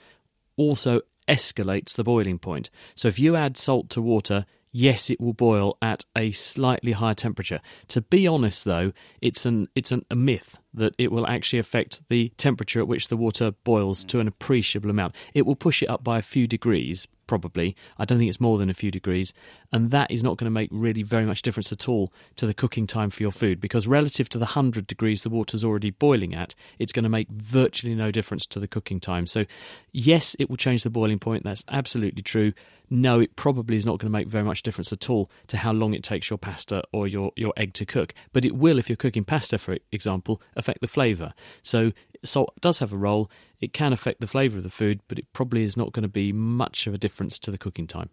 also 0.57 1.01
escalates 1.29 1.95
the 1.95 2.05
boiling 2.05 2.39
point. 2.39 2.71
So 2.95 3.09
if 3.09 3.19
you 3.19 3.37
add 3.37 3.57
salt 3.57 3.91
to 3.91 4.03
water, 4.03 4.47
yes, 4.77 5.09
it 5.09 5.21
will 5.21 5.33
boil 5.33 5.79
at 5.81 6.05
a 6.15 6.31
slightly 6.33 6.93
higher 6.93 7.15
temperature. 7.15 7.61
To 7.89 8.03
be 8.03 8.27
honest, 8.27 8.65
though, 8.65 8.93
it's 9.23 9.47
an 9.47 9.69
it's 9.75 9.91
an, 9.91 10.05
a 10.11 10.15
myth 10.15 10.59
that 10.75 10.95
it 10.99 11.11
will 11.11 11.27
actually 11.27 11.59
affect 11.59 12.03
the 12.11 12.29
temperature 12.37 12.81
at 12.81 12.89
which 12.89 13.09
the 13.09 13.17
water 13.17 13.53
boils 13.65 14.05
to 14.05 14.21
an 14.21 14.29
appreciable 14.29 14.91
amount. 14.91 15.15
It 15.33 15.47
will 15.47 15.57
push 15.57 15.83
it 15.83 15.89
up 15.89 16.05
by 16.05 16.19
a 16.19 16.23
few 16.23 16.47
degrees, 16.47 17.09
probably. 17.27 17.77
I 17.99 18.05
don't 18.05 18.19
think 18.19 18.29
it's 18.29 18.41
more 18.41 18.59
than 18.59 18.71
a 18.71 18.75
few 18.75 18.91
degrees, 18.91 19.33
and 19.73 19.91
that 19.91 20.11
is 20.11 20.23
not 20.23 20.37
going 20.37 20.47
to 20.47 20.51
make 20.51 20.69
really 20.73 21.03
very 21.03 21.25
much 21.25 21.43
difference 21.43 21.73
at 21.73 21.89
all 21.89 22.13
to 22.37 22.47
the 22.47 22.55
cooking 22.55 22.87
time 22.87 23.11
for 23.11 23.23
your 23.23 23.33
food 23.33 23.61
because 23.61 23.87
relative 23.87 24.29
to 24.31 24.39
the 24.39 24.45
100 24.45 24.87
degrees 24.87 25.23
the 25.23 25.31
water's 25.31 25.65
already 25.65 25.91
boiling 25.91 26.35
at, 26.35 26.55
it's 26.79 26.93
going 26.93 27.05
to 27.05 27.09
make 27.09 27.29
virtually 27.31 27.95
no 27.95 28.11
difference 28.11 28.47
to 28.47 28.61
the 28.61 28.69
cooking 28.69 29.01
time. 29.01 29.27
So, 29.27 29.45
yes, 29.93 30.37
it 30.39 30.49
will 30.49 30.57
change 30.57 30.83
the 30.83 30.91
boiling 30.91 31.19
point. 31.19 31.45
That's 31.45 31.65
absolutely 31.69 32.23
true 32.23 32.53
no, 32.91 33.21
it 33.21 33.37
probably 33.37 33.77
is 33.77 33.85
not 33.85 33.99
going 33.99 34.11
to 34.11 34.17
make 34.17 34.29
very 34.29 34.45
much 34.45 34.63
difference 34.63 34.93
at 34.93 35.11
all 35.11 35.31
to 35.49 35.57
how 35.57 35.73
long 35.73 35.95
it 35.95 36.03
takes 36.03 36.31
your 36.31 36.39
pasta 36.39 36.83
or 36.93 37.09
your, 37.09 37.33
your 37.37 37.53
egg 37.57 37.75
to 37.75 37.87
cook. 37.87 38.15
But 38.33 38.45
it 38.45 38.57
will, 38.57 38.79
if 38.79 38.89
you're 38.89 38.97
cooking 38.97 39.25
pasta, 39.25 39.59
for 39.59 39.77
example, 39.93 40.41
affect 40.55 40.81
the 40.81 40.87
flavour. 40.87 41.35
So 41.63 41.93
salt 42.25 42.55
does 42.61 42.79
have 42.79 42.93
a 42.93 42.97
role. 42.97 43.31
It 43.61 43.73
can 43.73 43.93
affect 43.93 44.21
the 44.21 44.27
flavour 44.27 44.59
of 44.59 44.63
the 44.63 44.71
food, 44.71 45.01
but 45.09 45.19
it 45.19 45.27
probably 45.33 45.63
is 45.63 45.77
not 45.77 45.93
going 45.93 46.03
to 46.03 46.09
be 46.09 46.33
much 46.33 46.87
of 46.87 46.95
a 46.95 46.99
difference 46.99 47.39
to 47.41 47.51
the 47.51 47.59
cooking 47.59 47.87
time. 47.87 48.11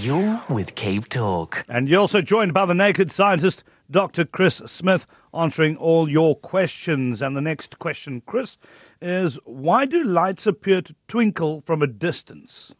You're 0.00 0.42
with 0.48 0.74
Cape 0.76 1.08
Talk. 1.08 1.64
And 1.68 1.88
you're 1.88 2.00
also 2.00 2.22
joined 2.22 2.54
by 2.54 2.64
the 2.64 2.74
naked 2.74 3.12
scientist, 3.12 3.64
Dr. 3.90 4.24
Chris 4.24 4.56
Smith, 4.66 5.06
answering 5.34 5.76
all 5.76 6.08
your 6.08 6.36
questions. 6.36 7.20
And 7.20 7.36
the 7.36 7.40
next 7.40 7.78
question, 7.78 8.22
Chris, 8.24 8.56
is 9.02 9.38
why 9.44 9.84
do 9.84 10.02
lights 10.02 10.46
appear 10.46 10.80
to 10.82 10.94
twinkle 11.06 11.62
from 11.66 11.82
a 11.82 11.86
distance? 11.86 12.74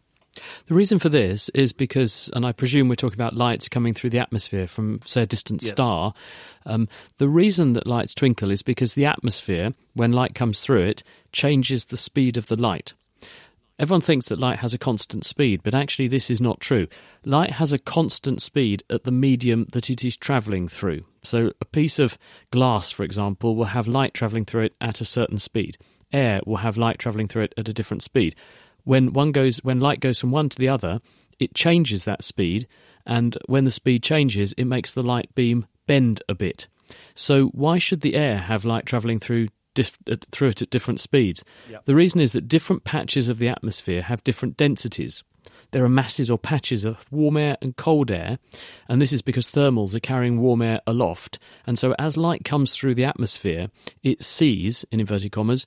The 0.67 0.75
reason 0.75 0.99
for 0.99 1.09
this 1.09 1.49
is 1.51 1.73
because, 1.73 2.31
and 2.35 2.45
I 2.45 2.53
presume 2.53 2.89
we're 2.89 2.95
talking 2.95 3.19
about 3.19 3.37
lights 3.37 3.69
coming 3.69 3.95
through 3.95 4.11
the 4.11 4.19
atmosphere 4.19 4.67
from, 4.67 5.01
say, 5.05 5.23
a 5.23 5.27
distant 5.27 5.63
yes. 5.63 5.71
star. 5.71 6.13
Um, 6.67 6.89
the 7.19 7.29
reason 7.29 7.73
that 7.75 7.87
lights 7.87 8.15
twinkle 8.15 8.51
is 8.51 8.63
because 8.63 8.95
the 8.95 9.07
atmosphere, 9.07 9.73
when 9.95 10.13
light 10.13 10.35
comes 10.35 10.61
through 10.61 10.83
it, 10.83 11.03
changes 11.33 11.87
the 11.87 11.97
speed 11.97 12.37
of 12.37 12.47
the 12.47 12.57
light. 12.57 12.93
Everyone 13.79 14.01
thinks 14.01 14.27
that 14.29 14.41
light 14.41 14.59
has 14.59 14.75
a 14.75 14.79
constant 14.79 15.25
speed, 15.25 15.61
but 15.63 15.73
actually, 15.73 16.09
this 16.09 16.31
is 16.31 16.41
not 16.41 16.59
true. 16.59 16.89
Light 17.25 17.53
has 17.53 17.73
a 17.73 17.79
constant 17.79 18.43
speed 18.43 18.83
at 18.91 19.05
the 19.05 19.13
medium 19.13 19.67
that 19.73 19.89
it 19.89 20.05
is 20.05 20.17
travelling 20.17 20.67
through. 20.67 21.05
So, 21.23 21.53
a 21.61 21.65
piece 21.65 22.01
of 22.01 22.19
glass, 22.51 22.91
for 22.91 23.05
example, 23.05 23.55
will 23.55 23.67
have 23.67 23.87
light 23.87 24.15
travelling 24.15 24.47
through 24.47 24.65
it 24.65 24.75
at 24.81 25.01
a 25.01 25.05
certain 25.05 25.39
speed. 25.39 25.79
Air 26.13 26.41
will 26.45 26.57
have 26.57 26.77
light 26.77 26.99
travelling 26.99 27.29
through 27.29 27.45
it 27.45 27.55
at 27.57 27.69
a 27.69 27.73
different 27.73 28.03
speed 28.03 28.35
when 28.89 29.13
one 29.13 29.33
goes 29.33 29.59
when 29.59 29.81
light 29.81 30.01
goes 30.01 30.19
from 30.19 30.31
one 30.31 30.49
to 30.49 30.59
the 30.59 30.69
other, 30.69 31.01
it 31.39 31.55
changes 31.55 32.05
that 32.05 32.25
speed 32.25 32.67
and 33.09 33.39
when 33.47 33.65
the 33.65 33.71
speed 33.71 34.03
changes, 34.03 34.53
it 34.53 34.67
makes 34.67 34.93
the 34.93 35.03
light 35.03 35.35
beam 35.35 35.67
bend 35.87 36.23
a 36.29 36.35
bit. 36.35 36.69
So 37.15 37.47
why 37.47 37.79
should 37.79 38.03
the 38.03 38.15
air 38.15 38.39
have 38.39 38.67
light 38.67 38.87
travelling 38.87 39.19
through 39.19 39.49
dif- 39.75 39.99
uh, 40.11 40.17
through 40.31 40.49
it 40.49 40.63
at 40.63 40.71
different 40.71 41.01
speeds? 41.01 41.43
The 41.87 41.95
reason 41.95 42.21
is 42.21 42.33
that 42.33 42.49
different 42.49 42.85
patches 42.85 43.29
of 43.29 43.39
the 43.39 43.49
atmosphere 43.49 44.03
have 44.03 44.23
different 44.25 44.59
densities. 44.59 45.25
There 45.71 45.85
are 45.85 45.89
masses 45.89 46.31
or 46.31 46.39
patches 46.39 46.85
of 46.85 47.11
warm 47.11 47.37
air 47.37 47.57
and 47.61 47.77
cold 47.77 48.11
air, 48.11 48.39
and 48.89 49.03
this 49.03 49.13
is 49.13 49.23
because 49.23 49.51
thermals 49.51 49.95
are 49.95 50.01
carrying 50.01 50.41
warm 50.41 50.63
air 50.63 50.81
aloft. 50.87 51.39
And 51.67 51.79
so, 51.79 51.95
as 51.99 52.17
light 52.17 52.45
comes 52.45 52.75
through 52.75 52.95
the 52.95 53.05
atmosphere, 53.05 53.69
it 54.03 54.23
sees, 54.23 54.85
in 54.91 55.01
inverted 55.01 55.33
commas, 55.33 55.67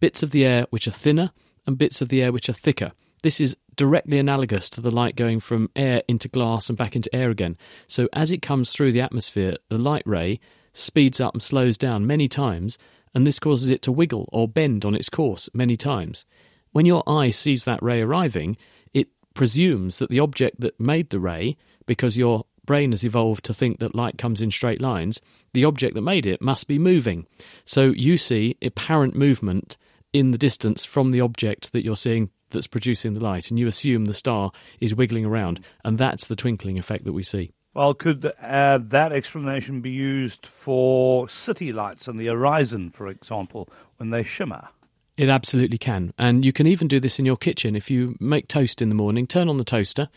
bits 0.00 0.22
of 0.22 0.30
the 0.30 0.44
air 0.44 0.66
which 0.70 0.86
are 0.88 0.92
thinner 0.92 1.32
and 1.66 1.78
bits 1.78 2.00
of 2.00 2.08
the 2.08 2.22
air 2.22 2.32
which 2.32 2.48
are 2.48 2.54
thicker. 2.54 2.92
This 3.22 3.40
is 3.40 3.56
directly 3.76 4.18
analogous 4.18 4.68
to 4.70 4.80
the 4.80 4.90
light 4.90 5.16
going 5.16 5.40
from 5.40 5.70
air 5.76 6.02
into 6.08 6.28
glass 6.28 6.68
and 6.68 6.76
back 6.76 6.96
into 6.96 7.14
air 7.14 7.30
again. 7.30 7.56
So, 7.86 8.08
as 8.12 8.32
it 8.32 8.42
comes 8.42 8.70
through 8.70 8.92
the 8.92 9.00
atmosphere, 9.00 9.56
the 9.68 9.78
light 9.78 10.02
ray 10.04 10.40
speeds 10.72 11.20
up 11.20 11.34
and 11.34 11.42
slows 11.42 11.78
down 11.78 12.06
many 12.06 12.26
times, 12.28 12.78
and 13.14 13.26
this 13.26 13.38
causes 13.38 13.70
it 13.70 13.82
to 13.82 13.92
wiggle 13.92 14.28
or 14.32 14.48
bend 14.48 14.84
on 14.84 14.94
its 14.94 15.08
course 15.08 15.48
many 15.54 15.76
times. 15.76 16.24
When 16.72 16.86
your 16.86 17.02
eye 17.08 17.30
sees 17.30 17.64
that 17.64 17.82
ray 17.82 18.00
arriving, 18.00 18.56
it 18.92 19.08
presumes 19.34 19.98
that 19.98 20.10
the 20.10 20.20
object 20.20 20.60
that 20.60 20.80
made 20.80 21.10
the 21.10 21.20
ray, 21.20 21.56
because 21.86 22.18
your 22.18 22.44
brain 22.64 22.92
has 22.92 23.04
evolved 23.04 23.44
to 23.44 23.54
think 23.54 23.78
that 23.78 23.94
light 23.94 24.18
comes 24.18 24.40
in 24.40 24.50
straight 24.50 24.80
lines, 24.80 25.20
the 25.52 25.64
object 25.64 25.94
that 25.94 26.02
made 26.02 26.26
it 26.26 26.40
must 26.40 26.66
be 26.66 26.78
moving. 26.78 27.26
So 27.64 27.90
you 27.90 28.16
see 28.16 28.56
apparent 28.62 29.14
movement 29.14 29.76
in 30.12 30.30
the 30.30 30.38
distance 30.38 30.84
from 30.84 31.10
the 31.10 31.20
object 31.20 31.72
that 31.72 31.84
you're 31.84 31.96
seeing 31.96 32.30
that's 32.50 32.66
producing 32.66 33.14
the 33.14 33.20
light, 33.20 33.50
and 33.50 33.58
you 33.58 33.66
assume 33.66 34.04
the 34.04 34.14
star 34.14 34.52
is 34.80 34.94
wiggling 34.94 35.24
around, 35.24 35.60
and 35.84 35.98
that's 35.98 36.26
the 36.26 36.36
twinkling 36.36 36.78
effect 36.78 37.04
that 37.04 37.12
we 37.12 37.22
see. 37.22 37.50
Well, 37.74 37.94
could 37.94 38.30
uh, 38.40 38.78
that 38.82 39.12
explanation 39.12 39.80
be 39.80 39.90
used 39.90 40.44
for 40.44 41.28
city 41.28 41.72
lights 41.72 42.06
on 42.06 42.18
the 42.18 42.26
horizon, 42.26 42.90
for 42.90 43.08
example, 43.08 43.68
when 43.96 44.10
they 44.10 44.22
shimmer? 44.22 44.68
It 45.16 45.28
absolutely 45.28 45.78
can. 45.78 46.12
And 46.18 46.44
you 46.44 46.52
can 46.52 46.66
even 46.66 46.88
do 46.88 47.00
this 47.00 47.18
in 47.18 47.24
your 47.24 47.36
kitchen. 47.36 47.76
If 47.76 47.90
you 47.90 48.16
make 48.20 48.48
toast 48.48 48.82
in 48.82 48.88
the 48.88 48.94
morning, 48.94 49.26
turn 49.26 49.48
on 49.48 49.56
the 49.56 49.64
toaster, 49.64 50.08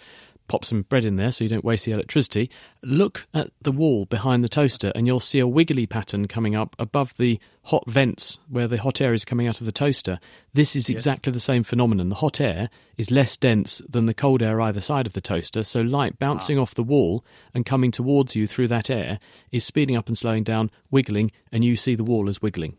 pop 0.48 0.64
some 0.64 0.84
bread 0.84 1.06
in 1.06 1.16
there 1.16 1.32
so 1.32 1.44
you 1.44 1.50
don't 1.50 1.66
waste 1.66 1.86
the 1.86 1.92
electricity. 1.92 2.50
Look 2.84 3.26
at 3.34 3.52
the 3.62 3.72
wall 3.72 4.06
behind 4.06 4.44
the 4.44 4.50
toaster, 4.50 4.92
and 4.96 5.08
you'll 5.08 5.20
see 5.20 5.40
a 5.40 5.48
wiggly 5.48 5.86
pattern 5.86 6.28
coming 6.28 6.56
up 6.56 6.76
above 6.78 7.16
the 7.18 7.40
hot 7.64 7.84
vents 7.88 8.40
where 8.48 8.68
the 8.68 8.78
hot 8.78 9.02
air 9.02 9.14
is 9.14 9.26
coming 9.26 9.48
out 9.48 9.60
of 9.60 9.66
the 9.66 9.72
toaster. 9.72 10.20
This 10.54 10.76
is 10.76 10.90
exactly 10.90 11.32
the 11.32 11.40
same 11.40 11.64
phenomenon. 11.64 12.10
The 12.10 12.16
hot 12.16 12.40
air 12.40 12.70
is 12.98 13.12
less 13.12 13.38
dense 13.38 13.82
than 13.90 14.06
the 14.06 14.14
cold 14.14 14.42
air 14.42 14.62
either 14.62 14.82
side 14.82 15.08
of 15.08 15.14
the 15.14 15.22
toaster, 15.22 15.64
so 15.64 15.82
light 15.82 16.14
ah. 16.16 16.18
bouncing 16.20 16.60
off 16.60 16.76
the 16.76 16.84
wall 16.84 17.26
and 17.54 17.66
coming 17.66 17.92
towards 17.92 18.36
you 18.36 18.48
through 18.48 18.68
that 18.68 18.90
air 18.90 19.20
is 19.52 19.66
speeding 19.66 19.96
up 19.96 20.08
and 20.08 20.18
slowing 20.18 20.44
down, 20.44 20.70
wiggling, 20.92 21.32
and 21.52 21.64
you 21.64 21.76
see 21.76 21.96
the 21.96 22.04
wall 22.04 22.30
as 22.30 22.42
wiggling. 22.42 22.78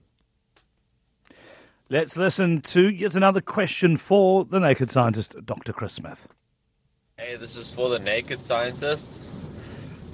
Let's 1.88 2.16
listen 2.16 2.62
to 2.62 2.88
yet 2.88 3.14
another 3.14 3.40
question 3.40 3.96
for 3.96 4.44
the 4.44 4.58
naked 4.58 4.90
scientist, 4.90 5.36
Dr. 5.44 5.72
Chris 5.72 5.92
Smith. 5.92 6.26
Hey, 7.18 7.36
this 7.36 7.56
is 7.56 7.72
for 7.72 7.88
the 7.88 7.98
naked 7.98 8.42
scientist. 8.42 9.22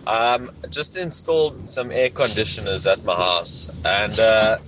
Um, 0.07 0.53
I 0.63 0.69
just 0.69 0.97
installed 0.97 1.69
some 1.69 1.91
air 1.91 2.11
conditioners 2.11 2.87
at 2.87 3.03
my 3.03 3.17
house, 3.17 3.69
and 3.85 4.17
uh, 4.21 4.59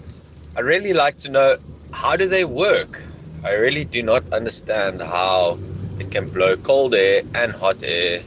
I 0.56 0.60
really 0.60 0.94
like 0.94 1.16
to 1.18 1.30
know 1.30 1.58
how 1.92 2.16
do 2.16 2.26
they 2.26 2.44
work. 2.44 3.04
I 3.44 3.52
really 3.52 3.84
do 3.84 4.02
not 4.02 4.32
understand 4.32 5.00
how 5.00 5.58
it 6.00 6.10
can 6.10 6.28
blow 6.28 6.56
cold 6.56 6.96
air 6.96 7.22
and 7.36 7.52
hot 7.52 7.84
air. 7.84 8.20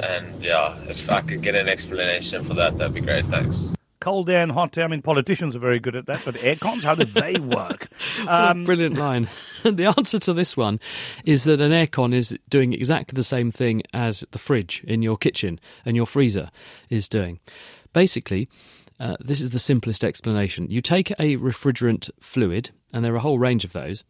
And 0.00 0.40
yeah, 0.40 0.72
if 0.88 1.10
I 1.10 1.22
could 1.22 1.42
get 1.42 1.56
an 1.56 1.68
explanation 1.68 2.44
for 2.44 2.54
that, 2.54 2.78
that'd 2.78 2.94
be 2.94 3.00
great. 3.00 3.26
Thanks. 3.26 3.76
Cold 4.02 4.28
air 4.28 4.42
and 4.42 4.50
hot 4.50 4.76
air. 4.76 4.84
I 4.84 4.88
mean, 4.88 5.00
politicians 5.00 5.54
are 5.54 5.60
very 5.60 5.78
good 5.78 5.94
at 5.94 6.06
that, 6.06 6.22
but 6.24 6.36
air 6.42 6.56
cons, 6.56 6.82
how 6.82 6.96
do 6.96 7.04
they 7.04 7.34
work? 7.38 7.88
A 8.26 8.52
brilliant 8.52 8.96
line. 8.96 9.28
the 9.62 9.94
answer 9.96 10.18
to 10.18 10.32
this 10.32 10.56
one 10.56 10.80
is 11.24 11.44
that 11.44 11.60
an 11.60 11.70
aircon 11.70 12.12
is 12.12 12.36
doing 12.48 12.72
exactly 12.72 13.14
the 13.14 13.22
same 13.22 13.52
thing 13.52 13.82
as 13.94 14.24
the 14.32 14.40
fridge 14.40 14.82
in 14.88 15.02
your 15.02 15.16
kitchen 15.16 15.60
and 15.84 15.94
your 15.94 16.06
freezer 16.06 16.50
is 16.90 17.08
doing. 17.08 17.38
Basically, 17.92 18.48
uh, 18.98 19.16
this 19.20 19.40
is 19.40 19.50
the 19.50 19.60
simplest 19.60 20.02
explanation. 20.02 20.68
You 20.68 20.80
take 20.80 21.12
a 21.12 21.36
refrigerant 21.36 22.10
fluid, 22.20 22.70
and 22.92 23.04
there 23.04 23.12
are 23.12 23.18
a 23.18 23.20
whole 23.20 23.38
range 23.38 23.64
of 23.64 23.72
those, 23.72 24.02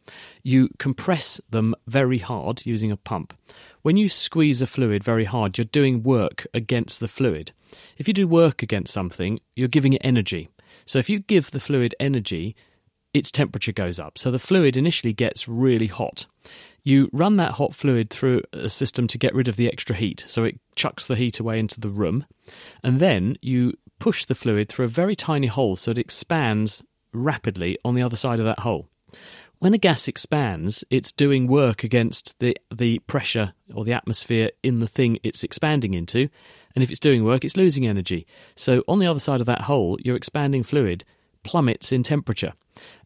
you 0.43 0.71
compress 0.79 1.39
them 1.51 1.75
very 1.87 2.19
hard 2.19 2.65
using 2.65 2.91
a 2.91 2.97
pump. 2.97 3.35
When 3.83 3.97
you 3.97 4.09
squeeze 4.09 4.63
a 4.63 4.69
fluid 4.69 5.03
very 5.03 5.25
hard, 5.25 5.59
you're 5.59 5.65
doing 5.65 6.05
work 6.05 6.47
against 6.55 7.01
the 7.01 7.09
fluid. 7.09 7.51
If 7.99 8.07
you 8.07 8.15
do 8.15 8.29
work 8.29 8.63
against 8.63 8.93
something, 8.93 9.41
you're 9.57 9.67
giving 9.67 9.93
it 9.93 10.03
energy. 10.05 10.49
So 10.85 11.01
if 11.01 11.11
you 11.11 11.19
give 11.19 11.51
the 11.51 11.59
fluid 11.59 11.93
energy, 11.99 12.55
its 13.13 13.33
temperature 13.33 13.73
goes 13.73 13.99
up. 13.99 14.19
So 14.19 14.31
the 14.31 14.39
fluid 14.39 14.77
initially 14.77 15.13
gets 15.13 15.49
really 15.49 15.89
hot. 15.89 16.27
You 16.85 17.09
run 17.13 17.37
that 17.39 17.55
hot 17.55 17.75
fluid 17.75 18.09
through 18.11 18.43
a 18.53 18.71
system 18.71 19.09
to 19.09 19.19
get 19.19 19.35
rid 19.35 19.49
of 19.49 19.57
the 19.57 19.67
extra 19.67 19.97
heat, 19.97 20.25
so 20.29 20.45
it 20.45 20.61
chucks 20.77 21.09
the 21.09 21.17
heat 21.17 21.41
away 21.41 21.59
into 21.59 21.81
the 21.81 21.91
room. 21.91 22.25
And 22.85 23.01
then 23.01 23.37
you 23.43 23.75
push 23.99 24.25
the 24.25 24.37
fluid 24.37 24.69
through 24.69 24.85
a 24.85 24.89
very 24.89 25.17
tiny 25.17 25.49
hole 25.49 25.75
so 25.75 25.91
it 25.91 25.99
expands 25.99 26.85
rapidly 27.13 27.79
on 27.85 27.97
the 27.97 28.03
other 28.03 28.17
side 28.17 28.39
of 28.39 28.47
that 28.47 28.61
hole. 28.61 28.89
When 29.63 29.75
a 29.75 29.79
gas 29.79 30.09
expands, 30.09 30.83
it's 30.91 31.13
doing 31.13 31.47
work 31.47 31.85
against 31.85 32.37
the, 32.41 32.57
the 32.75 32.99
pressure 32.99 33.53
or 33.73 33.85
the 33.85 33.93
atmosphere 33.93 34.51
in 34.65 34.81
the 34.81 34.89
thing 34.89 35.21
it's 35.23 35.45
expanding 35.45 35.95
into. 35.95 36.29
And 36.75 36.83
if 36.83 36.91
it's 36.91 36.99
doing 36.99 37.23
work, 37.23 37.45
it's 37.45 37.57
losing 37.57 37.87
energy. 37.87 38.27
So 38.57 38.83
on 38.89 38.99
the 38.99 39.07
other 39.07 39.21
side 39.21 39.39
of 39.41 39.47
that 39.47 39.61
hole, 39.61 39.99
your 40.03 40.17
expanding 40.17 40.65
fluid 40.65 41.05
plummets 41.45 41.93
in 41.93 42.03
temperature. 42.03 42.55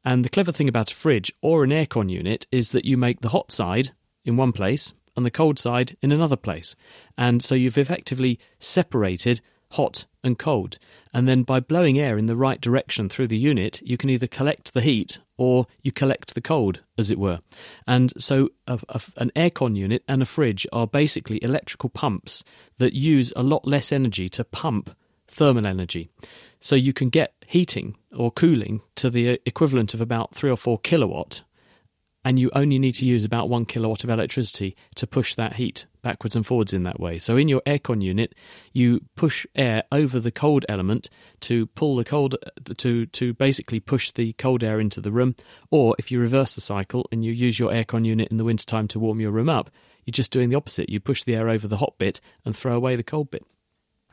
And 0.02 0.24
the 0.24 0.30
clever 0.30 0.50
thing 0.50 0.66
about 0.66 0.90
a 0.90 0.94
fridge 0.94 1.30
or 1.42 1.62
an 1.62 1.72
aircon 1.72 2.08
unit 2.08 2.46
is 2.50 2.70
that 2.70 2.86
you 2.86 2.96
make 2.96 3.20
the 3.20 3.28
hot 3.28 3.52
side 3.52 3.90
in 4.24 4.38
one 4.38 4.52
place 4.52 4.94
and 5.14 5.26
the 5.26 5.30
cold 5.30 5.58
side 5.58 5.98
in 6.00 6.10
another 6.10 6.36
place. 6.36 6.74
And 7.18 7.42
so 7.42 7.54
you've 7.54 7.76
effectively 7.76 8.40
separated 8.58 9.42
hot 9.72 10.06
and 10.24 10.38
cold. 10.38 10.78
And 11.12 11.28
then 11.28 11.42
by 11.42 11.60
blowing 11.60 11.98
air 11.98 12.16
in 12.16 12.24
the 12.24 12.34
right 12.34 12.62
direction 12.62 13.10
through 13.10 13.26
the 13.26 13.36
unit, 13.36 13.82
you 13.84 13.98
can 13.98 14.08
either 14.08 14.26
collect 14.26 14.72
the 14.72 14.80
heat 14.80 15.18
or 15.38 15.66
you 15.82 15.92
collect 15.92 16.34
the 16.34 16.40
cold, 16.40 16.82
as 16.98 17.10
it 17.10 17.18
were. 17.18 17.40
And 17.86 18.12
so 18.18 18.50
a, 18.66 18.78
a, 18.88 19.00
an 19.16 19.30
aircon 19.36 19.76
unit 19.76 20.02
and 20.08 20.22
a 20.22 20.26
fridge 20.26 20.66
are 20.72 20.86
basically 20.86 21.42
electrical 21.42 21.90
pumps 21.90 22.42
that 22.78 22.94
use 22.94 23.32
a 23.36 23.42
lot 23.42 23.66
less 23.66 23.92
energy 23.92 24.28
to 24.30 24.44
pump 24.44 24.96
thermal 25.28 25.66
energy. 25.66 26.08
So 26.60 26.76
you 26.76 26.92
can 26.92 27.10
get 27.10 27.34
heating 27.46 27.96
or 28.16 28.30
cooling 28.30 28.80
to 28.96 29.10
the 29.10 29.40
equivalent 29.44 29.94
of 29.94 30.00
about 30.00 30.34
three 30.34 30.50
or 30.50 30.56
four 30.56 30.78
kilowatt, 30.78 31.42
and 32.26 32.40
you 32.40 32.50
only 32.56 32.76
need 32.76 32.96
to 32.96 33.06
use 33.06 33.24
about 33.24 33.48
one 33.48 33.64
kilowatt 33.64 34.02
of 34.02 34.10
electricity 34.10 34.74
to 34.96 35.06
push 35.06 35.36
that 35.36 35.54
heat 35.54 35.86
backwards 36.02 36.34
and 36.34 36.44
forwards 36.44 36.72
in 36.72 36.82
that 36.82 36.98
way. 36.98 37.18
So 37.18 37.36
in 37.36 37.46
your 37.46 37.60
aircon 37.60 38.02
unit, 38.02 38.34
you 38.72 39.00
push 39.14 39.46
air 39.54 39.84
over 39.92 40.18
the 40.18 40.32
cold 40.32 40.66
element 40.68 41.08
to 41.42 41.66
pull 41.66 41.94
the 41.94 42.04
cold 42.04 42.34
to 42.78 43.06
to 43.06 43.32
basically 43.34 43.78
push 43.78 44.10
the 44.10 44.32
cold 44.32 44.64
air 44.64 44.80
into 44.80 45.00
the 45.00 45.12
room. 45.12 45.36
Or 45.70 45.94
if 46.00 46.10
you 46.10 46.18
reverse 46.18 46.56
the 46.56 46.60
cycle 46.60 47.06
and 47.12 47.24
you 47.24 47.30
use 47.30 47.60
your 47.60 47.70
aircon 47.70 48.04
unit 48.04 48.26
in 48.32 48.38
the 48.38 48.44
wintertime 48.44 48.88
to 48.88 48.98
warm 48.98 49.20
your 49.20 49.30
room 49.30 49.48
up, 49.48 49.70
you're 50.04 50.10
just 50.10 50.32
doing 50.32 50.48
the 50.48 50.56
opposite. 50.56 50.90
You 50.90 50.98
push 50.98 51.22
the 51.22 51.36
air 51.36 51.48
over 51.48 51.68
the 51.68 51.76
hot 51.76 51.94
bit 51.96 52.20
and 52.44 52.56
throw 52.56 52.74
away 52.74 52.96
the 52.96 53.04
cold 53.04 53.30
bit. 53.30 53.46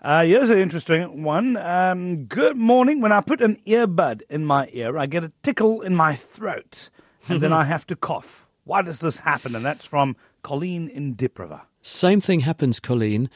Uh, 0.03 0.23
here's 0.23 0.51
an 0.51 0.59
interesting 0.59 1.23
one. 1.23 1.57
Um, 1.57 2.25
good 2.25 2.57
morning. 2.57 3.01
When 3.01 3.11
I 3.11 3.21
put 3.21 3.41
an 3.41 3.55
earbud 3.65 4.21
in 4.29 4.45
my 4.45 4.69
ear, 4.71 4.99
I 4.99 5.07
get 5.07 5.23
a 5.23 5.31
tickle 5.41 5.81
in 5.81 5.95
my 5.95 6.13
throat, 6.13 6.91
and 7.29 7.41
then 7.41 7.53
I 7.53 7.63
have 7.65 7.87
to 7.87 7.95
cough. 7.95 8.47
Why 8.65 8.81
does 8.81 8.99
this 8.99 9.19
happen? 9.19 9.55
And 9.55 9.65
that's 9.65 9.85
from 9.85 10.15
Colleen 10.41 10.87
in 10.87 11.15
Diep 11.15 11.37
River. 11.39 11.61
Same 11.81 12.21
thing 12.21 12.41
happens, 12.41 12.79
Colleen, 12.79 13.29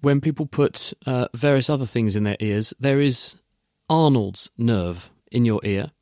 when 0.00 0.20
people 0.20 0.46
put 0.46 0.92
uh, 1.06 1.28
various 1.34 1.70
other 1.70 1.86
things 1.86 2.16
in 2.16 2.24
their 2.24 2.36
ears. 2.40 2.74
There 2.80 3.00
is 3.00 3.36
Arnold's 3.88 4.50
nerve 4.58 5.10
in 5.30 5.44
your 5.44 5.60
ear, 5.64 5.92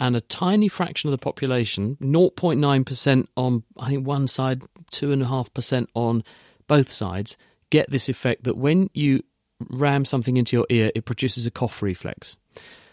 and 0.00 0.16
a 0.16 0.20
tiny 0.20 0.68
fraction 0.68 1.08
of 1.08 1.12
the 1.12 1.18
population, 1.18 1.96
0.9% 2.00 3.26
on, 3.36 3.64
I 3.78 3.88
think, 3.90 4.06
one 4.06 4.28
side, 4.28 4.62
2.5% 4.92 5.86
on 5.94 6.24
both 6.66 6.90
sides, 6.90 7.36
get 7.70 7.90
this 7.90 8.08
effect 8.08 8.44
that 8.44 8.56
when 8.56 8.90
you 8.94 9.22
ram 9.70 10.04
something 10.04 10.36
into 10.36 10.56
your 10.56 10.66
ear, 10.70 10.90
it 10.94 11.04
produces 11.04 11.46
a 11.46 11.50
cough 11.50 11.82
reflex. 11.82 12.36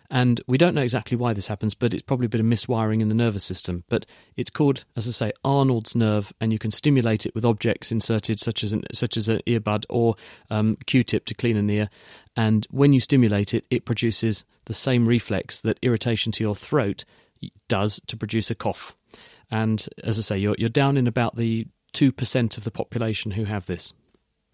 And 0.09 0.41
we 0.47 0.57
don't 0.57 0.75
know 0.75 0.81
exactly 0.81 1.17
why 1.17 1.33
this 1.33 1.47
happens, 1.47 1.73
but 1.73 1.93
it's 1.93 2.03
probably 2.03 2.27
a 2.27 2.29
bit 2.29 2.41
of 2.41 2.45
miswiring 2.45 3.01
in 3.01 3.09
the 3.09 3.15
nervous 3.15 3.43
system. 3.43 3.83
But 3.89 4.05
it's 4.35 4.49
called, 4.49 4.85
as 4.95 5.07
I 5.07 5.11
say, 5.11 5.31
Arnold's 5.43 5.95
nerve, 5.95 6.31
and 6.39 6.53
you 6.53 6.59
can 6.59 6.71
stimulate 6.71 7.25
it 7.25 7.33
with 7.33 7.45
objects 7.45 7.91
inserted, 7.91 8.39
such 8.39 8.63
as 8.63 8.73
an, 8.73 8.83
such 8.93 9.17
as 9.17 9.27
an 9.27 9.41
earbud 9.47 9.85
or 9.89 10.15
um, 10.49 10.77
Q-tip 10.85 11.25
to 11.25 11.33
clean 11.33 11.57
an 11.57 11.69
ear. 11.69 11.89
And 12.35 12.67
when 12.69 12.93
you 12.93 12.99
stimulate 12.99 13.53
it, 13.53 13.65
it 13.69 13.85
produces 13.85 14.43
the 14.65 14.73
same 14.73 15.07
reflex 15.07 15.61
that 15.61 15.79
irritation 15.81 16.31
to 16.33 16.43
your 16.43 16.55
throat 16.55 17.05
does 17.67 17.99
to 18.07 18.17
produce 18.17 18.51
a 18.51 18.55
cough. 18.55 18.95
And 19.51 19.87
as 20.03 20.17
I 20.17 20.21
say, 20.21 20.37
you're 20.37 20.55
you're 20.57 20.69
down 20.69 20.97
in 20.97 21.07
about 21.07 21.35
the 21.35 21.67
two 21.93 22.11
percent 22.11 22.57
of 22.57 22.63
the 22.63 22.71
population 22.71 23.31
who 23.31 23.45
have 23.45 23.65
this. 23.67 23.93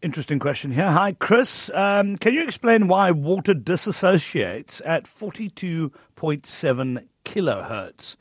Interesting 0.01 0.39
question 0.39 0.71
here. 0.71 0.89
Hi, 0.89 1.13
Chris. 1.13 1.69
Um, 1.73 2.15
can 2.15 2.33
you 2.33 2.41
explain 2.43 2.87
why 2.87 3.11
water 3.11 3.53
disassociates 3.53 4.81
at 4.83 5.03
42.7 5.03 7.03
kilohertz? 7.23 8.15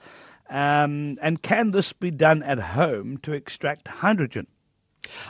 Um, 0.51 1.17
and 1.23 1.43
can 1.43 1.71
this 1.71 1.93
be 1.95 2.11
done 2.11 2.43
at 2.43 2.59
home 2.59 3.17
to 3.19 3.33
extract 3.33 3.89
hydrogen? 3.89 4.47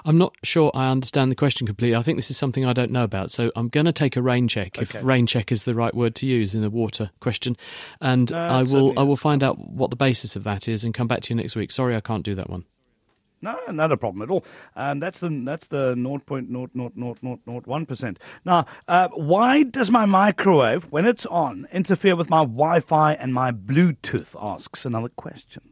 I'm 0.05 0.19
not 0.19 0.35
sure 0.43 0.73
I 0.75 0.91
understand 0.91 1.31
the 1.31 1.37
question 1.37 1.67
completely. 1.69 1.95
I 1.95 2.03
think 2.03 2.19
this 2.19 2.31
is 2.31 2.37
something 2.37 2.67
I 2.67 2.73
don't 2.73 2.91
know 2.91 3.05
about, 3.05 3.31
so 3.31 3.53
I'm 3.55 3.69
going 3.69 3.87
to 3.87 3.93
take 3.93 4.17
a 4.17 4.23
rain 4.23 4.49
check 4.49 4.77
Okay. 4.77 4.99
if 4.99 5.05
rain 5.05 5.27
check 5.27 5.53
is 5.53 5.65
the 5.65 5.75
right 5.75 5.95
word 5.95 6.15
to 6.17 6.27
use 6.27 6.55
in 6.55 6.65
a 6.65 6.71
water 6.71 7.11
question, 7.21 7.57
and 8.01 8.31
No, 8.31 8.39
I 8.39 8.63
will 8.63 8.99
I 8.99 9.03
will 9.05 9.17
find 9.17 9.43
out 9.43 9.59
what 9.59 9.91
the 9.91 9.97
basis 9.97 10.37
of 10.37 10.45
that 10.45 10.69
is 10.69 10.85
and 10.85 10.93
come 10.93 11.07
back 11.07 11.21
to 11.23 11.31
you 11.31 11.37
next 11.37 11.55
week. 11.55 11.71
Sorry, 11.71 11.95
I 11.97 12.01
can't 12.01 12.25
do 12.25 12.35
that 12.35 12.51
one. 12.51 12.65
No, 13.43 13.59
not 13.71 13.91
a 13.91 13.97
problem 13.97 14.23
at 14.23 14.31
all. 14.31 14.45
Um, 14.77 15.01
that's 15.01 15.21
the 15.21 15.31
that's 15.45 15.69
the 15.69 15.95
0.00001 15.95 17.89
percent. 17.89 18.19
Now, 18.45 18.67
uh, 18.87 19.09
why 19.09 19.63
does 19.63 19.91
my 19.91 20.05
microwave, 20.05 20.85
when 20.91 21.07
it's 21.07 21.25
on, 21.27 21.67
interfere 21.73 22.17
with 22.17 22.29
my 22.29 22.41
Wi-Fi 22.41 23.15
and 23.15 23.33
my 23.33 23.51
Bluetooth? 23.51 24.37
Asks 24.41 24.85
another 24.85 25.09
question. 25.09 25.63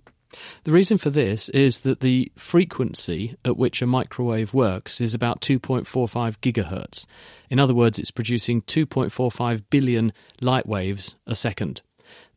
The 0.64 0.72
reason 0.72 0.98
for 0.98 1.10
this 1.10 1.48
is 1.50 1.80
that 1.80 2.00
the 2.00 2.30
frequency 2.36 3.36
at 3.44 3.56
which 3.56 3.80
a 3.80 3.86
microwave 3.86 4.52
works 4.52 5.00
is 5.00 5.14
about 5.14 5.40
2.45 5.40 6.38
gigahertz. 6.38 7.06
In 7.48 7.58
other 7.58 7.74
words, 7.74 7.98
it's 7.98 8.10
producing 8.10 8.62
2.45 8.62 9.64
billion 9.70 10.12
light 10.40 10.66
waves 10.66 11.16
a 11.26 11.34
second. 11.34 11.80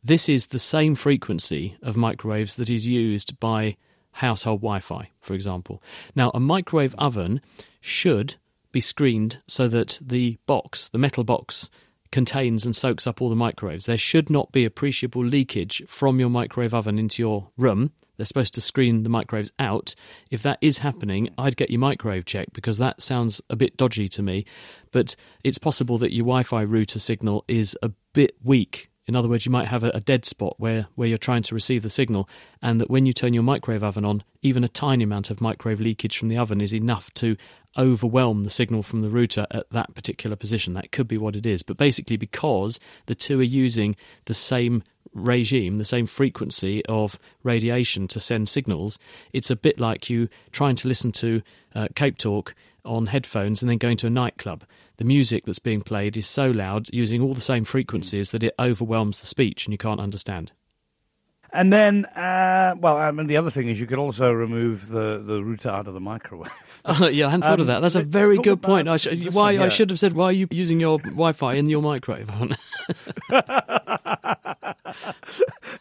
This 0.02 0.28
is 0.28 0.48
the 0.48 0.58
same 0.58 0.94
frequency 0.94 1.76
of 1.82 1.96
microwaves 1.96 2.56
that 2.56 2.70
is 2.70 2.88
used 2.88 3.38
by 3.38 3.76
household 4.12 4.60
Wi 4.60 4.80
Fi, 4.80 5.10
for 5.20 5.34
example. 5.34 5.82
Now, 6.14 6.30
a 6.34 6.40
microwave 6.40 6.94
oven 6.96 7.40
should 7.80 8.36
be 8.70 8.80
screened 8.80 9.40
so 9.46 9.68
that 9.68 9.98
the 10.00 10.38
box, 10.46 10.88
the 10.88 10.98
metal 10.98 11.24
box, 11.24 11.68
contains 12.10 12.64
and 12.64 12.76
soaks 12.76 13.06
up 13.06 13.20
all 13.20 13.30
the 13.30 13.34
microwaves. 13.34 13.86
There 13.86 13.96
should 13.96 14.30
not 14.30 14.52
be 14.52 14.64
appreciable 14.64 15.24
leakage 15.24 15.82
from 15.88 16.20
your 16.20 16.28
microwave 16.28 16.74
oven 16.74 16.98
into 16.98 17.22
your 17.22 17.48
room. 17.56 17.92
They're 18.16 18.26
supposed 18.26 18.54
to 18.54 18.60
screen 18.60 19.02
the 19.02 19.08
microwaves 19.08 19.50
out. 19.58 19.94
If 20.30 20.42
that 20.42 20.58
is 20.60 20.78
happening, 20.78 21.30
I'd 21.38 21.56
get 21.56 21.70
your 21.70 21.80
microwave 21.80 22.26
checked 22.26 22.52
because 22.52 22.78
that 22.78 23.00
sounds 23.02 23.40
a 23.48 23.56
bit 23.56 23.76
dodgy 23.76 24.08
to 24.10 24.22
me. 24.22 24.44
But 24.92 25.16
it's 25.42 25.58
possible 25.58 25.98
that 25.98 26.12
your 26.12 26.24
Wi 26.24 26.42
Fi 26.42 26.62
router 26.62 26.98
signal 26.98 27.44
is 27.48 27.76
a 27.82 27.90
bit 28.12 28.36
weak. 28.44 28.91
In 29.06 29.16
other 29.16 29.28
words, 29.28 29.44
you 29.44 29.52
might 29.52 29.68
have 29.68 29.82
a, 29.82 29.90
a 29.90 30.00
dead 30.00 30.24
spot 30.24 30.54
where, 30.58 30.86
where 30.94 31.08
you're 31.08 31.18
trying 31.18 31.42
to 31.44 31.54
receive 31.54 31.82
the 31.82 31.90
signal, 31.90 32.28
and 32.60 32.80
that 32.80 32.90
when 32.90 33.06
you 33.06 33.12
turn 33.12 33.34
your 33.34 33.42
microwave 33.42 33.82
oven 33.82 34.04
on, 34.04 34.22
even 34.42 34.64
a 34.64 34.68
tiny 34.68 35.04
amount 35.04 35.30
of 35.30 35.40
microwave 35.40 35.80
leakage 35.80 36.16
from 36.16 36.28
the 36.28 36.38
oven 36.38 36.60
is 36.60 36.74
enough 36.74 37.12
to 37.14 37.36
overwhelm 37.78 38.44
the 38.44 38.50
signal 38.50 38.82
from 38.82 39.02
the 39.02 39.08
router 39.08 39.46
at 39.50 39.68
that 39.70 39.94
particular 39.94 40.36
position. 40.36 40.74
That 40.74 40.92
could 40.92 41.08
be 41.08 41.18
what 41.18 41.36
it 41.36 41.46
is. 41.46 41.62
But 41.62 41.78
basically, 41.78 42.16
because 42.16 42.78
the 43.06 43.14
two 43.14 43.40
are 43.40 43.44
using 43.44 43.96
the 44.26 44.34
same 44.34 44.82
regime, 45.14 45.78
the 45.78 45.84
same 45.84 46.06
frequency 46.06 46.84
of 46.86 47.18
radiation 47.42 48.08
to 48.08 48.20
send 48.20 48.48
signals, 48.48 48.98
it's 49.32 49.50
a 49.50 49.56
bit 49.56 49.78
like 49.78 50.10
you 50.10 50.28
trying 50.52 50.76
to 50.76 50.88
listen 50.88 51.12
to 51.12 51.42
uh, 51.74 51.88
Cape 51.94 52.18
Talk 52.18 52.54
on 52.84 53.06
headphones 53.06 53.62
and 53.62 53.70
then 53.70 53.78
going 53.78 53.96
to 53.98 54.06
a 54.06 54.10
nightclub. 54.10 54.64
The 55.02 55.08
music 55.08 55.46
that's 55.46 55.58
being 55.58 55.80
played 55.80 56.16
is 56.16 56.28
so 56.28 56.52
loud, 56.52 56.86
using 56.92 57.20
all 57.20 57.34
the 57.34 57.40
same 57.40 57.64
frequencies, 57.64 58.30
that 58.30 58.44
it 58.44 58.54
overwhelms 58.56 59.20
the 59.20 59.26
speech 59.26 59.66
and 59.66 59.72
you 59.74 59.78
can't 59.78 59.98
understand. 59.98 60.52
And 61.52 61.72
then, 61.72 62.04
uh, 62.04 62.76
well, 62.78 62.98
I 62.98 63.10
mean, 63.10 63.26
the 63.26 63.36
other 63.36 63.50
thing 63.50 63.68
is 63.68 63.80
you 63.80 63.88
could 63.88 63.98
also 63.98 64.30
remove 64.30 64.90
the, 64.90 65.18
the 65.18 65.42
router 65.42 65.70
out 65.70 65.88
of 65.88 65.94
the 65.94 66.00
microwave. 66.00 66.52
Uh, 66.84 67.06
yeah, 67.12 67.26
I 67.26 67.30
hadn't 67.30 67.42
thought 67.42 67.54
of 67.54 67.60
Um, 67.62 67.66
that. 67.66 67.80
That's 67.80 67.96
a 67.96 68.02
very 68.02 68.38
good 68.38 68.62
point. 68.62 68.86
I, 68.86 68.96
sh- 68.96 69.08
why 69.32 69.58
I 69.58 69.70
should 69.70 69.90
have 69.90 69.98
said, 69.98 70.12
why 70.12 70.26
are 70.26 70.32
you 70.32 70.46
using 70.52 70.78
your 70.78 71.00
Wi-Fi 71.00 71.54
in 71.54 71.68
your 71.68 71.82
microwave? 71.82 72.30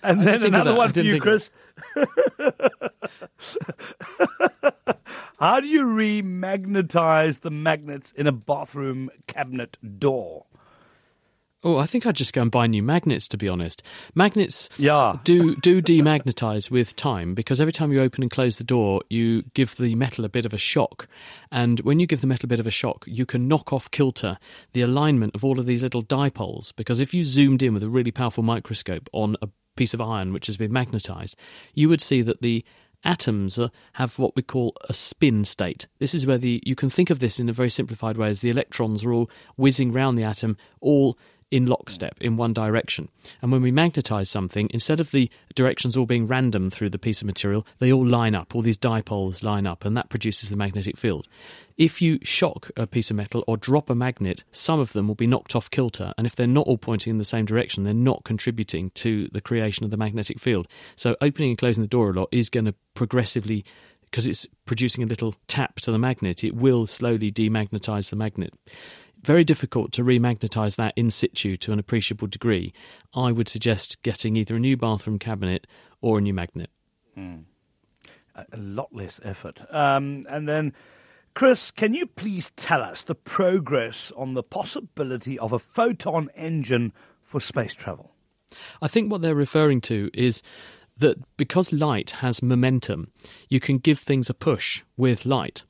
And 0.04 0.26
then 0.26 0.42
another 0.42 0.74
one 0.74 0.92
for 0.92 1.02
you, 1.02 1.20
Chris. 1.20 1.52
How 5.42 5.60
do 5.60 5.68
you 5.68 5.86
remagnetize 5.86 7.40
the 7.40 7.50
magnets 7.50 8.12
in 8.12 8.28
a 8.28 8.32
bathroom 8.32 9.10
cabinet 9.26 9.76
door? 9.98 10.46
Oh, 11.64 11.78
I 11.80 11.88
think 11.88 12.06
I'd 12.06 12.16
just 12.16 12.34
go 12.34 12.44
and 12.44 12.52
buy 12.52 12.68
new 12.68 12.84
magnets. 12.84 13.28
To 13.30 13.38
be 13.38 13.50
honest, 13.50 13.82
magnets 14.14 14.70
Yeah. 14.78 15.18
do 15.24 15.56
do 15.56 15.82
demagnetize 15.82 16.70
with 16.70 16.96
time 16.96 17.34
because 17.34 17.60
every 17.60 17.72
time 17.72 17.92
you 17.92 18.04
open 18.04 18.24
and 18.24 18.30
close 18.30 18.60
the 18.60 18.64
door, 18.64 19.02
you 19.10 19.42
give 19.56 19.78
the 19.78 19.96
metal 19.96 20.26
a 20.26 20.30
bit 20.30 20.46
of 20.46 20.54
a 20.54 20.60
shock, 20.60 21.08
and 21.52 21.80
when 21.80 22.00
you 22.00 22.06
give 22.06 22.22
the 22.22 22.28
metal 22.28 22.46
a 22.46 22.48
bit 22.48 22.60
of 22.60 22.68
a 22.68 22.72
shock, 22.72 23.04
you 23.08 23.26
can 23.26 23.48
knock 23.48 23.74
off 23.74 23.90
kilter 23.90 24.38
the 24.74 24.82
alignment 24.82 25.34
of 25.34 25.44
all 25.44 25.60
of 25.60 25.66
these 25.66 25.82
little 25.82 26.04
dipoles. 26.04 26.72
Because 26.76 27.00
if 27.00 27.16
you 27.16 27.26
zoomed 27.26 27.64
in 27.64 27.74
with 27.74 27.82
a 27.82 27.90
really 27.90 28.12
powerful 28.12 28.44
microscope 28.44 29.10
on 29.12 29.38
a 29.42 29.50
piece 29.76 29.96
of 29.96 30.02
iron 30.02 30.34
which 30.34 30.46
has 30.46 30.58
been 30.58 30.72
magnetized, 30.72 31.36
you 31.74 31.90
would 31.90 32.02
see 32.02 32.22
that 32.22 32.44
the 32.44 32.64
atoms 33.04 33.60
have 33.94 34.20
what 34.20 34.36
we 34.36 34.42
call 34.42 34.76
a 34.90 34.94
spin 34.94 35.46
state. 35.46 35.88
This 36.00 36.14
is 36.14 36.28
where 36.28 36.38
the 36.38 36.62
you 36.66 36.76
can 36.76 36.90
think 36.90 37.10
of 37.10 37.20
this 37.20 37.40
in 37.40 37.50
a 37.50 37.54
very 37.54 37.70
simplified 37.70 38.18
way 38.18 38.30
as 38.30 38.42
the 38.42 38.50
electrons 38.50 39.06
are 39.06 39.14
all 39.14 39.30
whizzing 39.56 39.92
round 39.92 40.18
the 40.18 40.24
atom, 40.24 40.58
all 40.80 41.18
in 41.52 41.66
lockstep 41.66 42.18
in 42.22 42.38
one 42.38 42.54
direction. 42.54 43.10
And 43.42 43.52
when 43.52 43.62
we 43.62 43.72
magnetize 43.72 44.30
something, 44.30 44.70
instead 44.74 45.00
of 45.00 45.12
the 45.12 45.30
directions 45.54 45.98
all 45.98 46.06
being 46.06 46.26
random 46.26 46.70
through 46.70 46.90
the 46.90 46.98
piece 46.98 47.22
of 47.22 47.28
material, 47.28 47.68
they 47.80 47.92
all 47.92 48.08
line 48.08 48.34
up, 48.34 48.56
all 48.56 48.62
these 48.62 48.78
dipoles 48.78 49.44
line 49.44 49.68
up, 49.68 49.84
and 49.84 49.96
that 49.98 50.10
produces 50.10 50.50
the 50.50 50.56
magnetic 50.56 50.98
field. 50.98 51.28
If 51.78 52.02
you 52.02 52.20
shock 52.24 52.70
a 52.78 52.88
piece 52.88 53.12
of 53.12 53.18
metal 53.18 53.44
or 53.48 53.58
drop 53.58 53.90
a 53.90 53.96
magnet, 53.96 54.44
some 54.52 54.80
of 54.80 54.94
them 54.94 55.08
will 55.08 55.16
be 55.16 55.28
knocked 55.28 55.56
off 55.56 55.70
kilter, 55.70 56.14
and 56.18 56.26
if 56.26 56.36
they're 56.36 56.48
not 56.48 56.68
all 56.68 56.78
pointing 56.78 57.12
in 57.12 57.18
the 57.18 57.26
same 57.26 57.46
direction, 57.46 57.84
they're 57.84 57.94
not 57.94 58.24
contributing 58.24 58.92
to 58.92 59.28
the 59.34 59.42
creation 59.42 59.84
of 59.84 59.92
the 59.92 59.98
magnetic 59.98 60.40
field. 60.40 60.68
So 60.96 61.16
opening 61.22 61.50
and 61.50 61.58
closing 61.58 61.84
the 61.84 61.88
door 61.88 62.12
a 62.12 62.14
lot 62.14 62.30
is 62.32 62.50
going 62.50 62.66
to 62.66 62.76
progressively 62.94 63.66
because 64.12 64.28
it's 64.28 64.46
producing 64.66 65.04
a 65.04 65.08
little 65.08 65.34
tap 65.48 65.80
to 65.80 65.92
the 65.92 65.98
magnet, 65.98 66.44
it 66.44 66.54
will 66.54 66.86
slowly 66.86 67.32
demagnetize 67.32 68.10
the 68.10 68.16
magnet. 68.18 68.54
Very 69.24 69.44
difficult 69.44 69.92
to 69.94 70.04
remagnetize 70.04 70.78
that 70.78 70.94
in 70.96 71.12
situ 71.12 71.56
to 71.58 71.72
an 71.72 71.80
appreciable 71.80 72.28
degree. 72.28 72.74
I 73.14 73.32
would 73.32 73.48
suggest 73.48 74.02
getting 74.02 74.36
either 74.36 74.56
a 74.56 74.60
new 74.60 74.78
bathroom 74.78 75.20
cabinet 75.20 75.68
or 76.02 76.18
a 76.18 76.22
new 76.22 76.34
magnet. 76.34 76.72
A 78.36 78.46
a 78.52 78.58
lot 78.58 78.90
less 78.94 79.20
effort. 79.24 79.64
Um, 79.70 80.26
and 80.30 80.48
then, 80.48 80.74
Chris, 81.34 81.70
can 81.70 81.94
you 81.94 82.06
please 82.08 82.52
tell 82.56 82.82
us 82.82 83.04
the 83.04 83.16
progress 83.16 84.12
on 84.16 84.34
the 84.34 84.44
possibility 84.44 85.38
of 85.38 85.54
a 85.54 85.60
photon 85.60 86.30
engine 86.36 86.94
for 87.22 87.40
space 87.40 87.74
travel? 87.74 88.14
I 88.82 88.88
think 88.88 89.12
what 89.12 89.22
they're 89.22 89.36
referring 89.36 89.82
to 89.82 90.10
is 90.14 90.42
that 91.02 91.18
because 91.38 91.74
light 91.74 92.12
has 92.12 92.42
momentum, 92.42 93.12
you 93.50 93.60
can 93.60 93.78
give 93.78 94.00
things 94.00 94.30
a 94.30 94.34
push 94.34 94.82
with 94.98 95.26
light. 95.26 95.64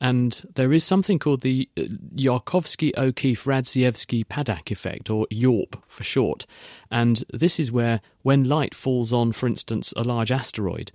And 0.00 0.42
there 0.54 0.72
is 0.72 0.84
something 0.84 1.18
called 1.18 1.42
the 1.42 1.68
uh, 1.78 1.82
Yarkovsky 2.16 2.96
O'Keefe 2.98 3.44
Radzievsky 3.44 4.26
Paddack 4.26 4.70
effect, 4.70 5.08
or 5.08 5.26
YORP 5.30 5.80
for 5.86 6.04
short. 6.04 6.46
And 6.90 7.22
this 7.32 7.60
is 7.60 7.72
where, 7.72 8.00
when 8.22 8.44
light 8.44 8.74
falls 8.74 9.12
on, 9.12 9.32
for 9.32 9.46
instance, 9.46 9.94
a 9.96 10.02
large 10.02 10.32
asteroid, 10.32 10.92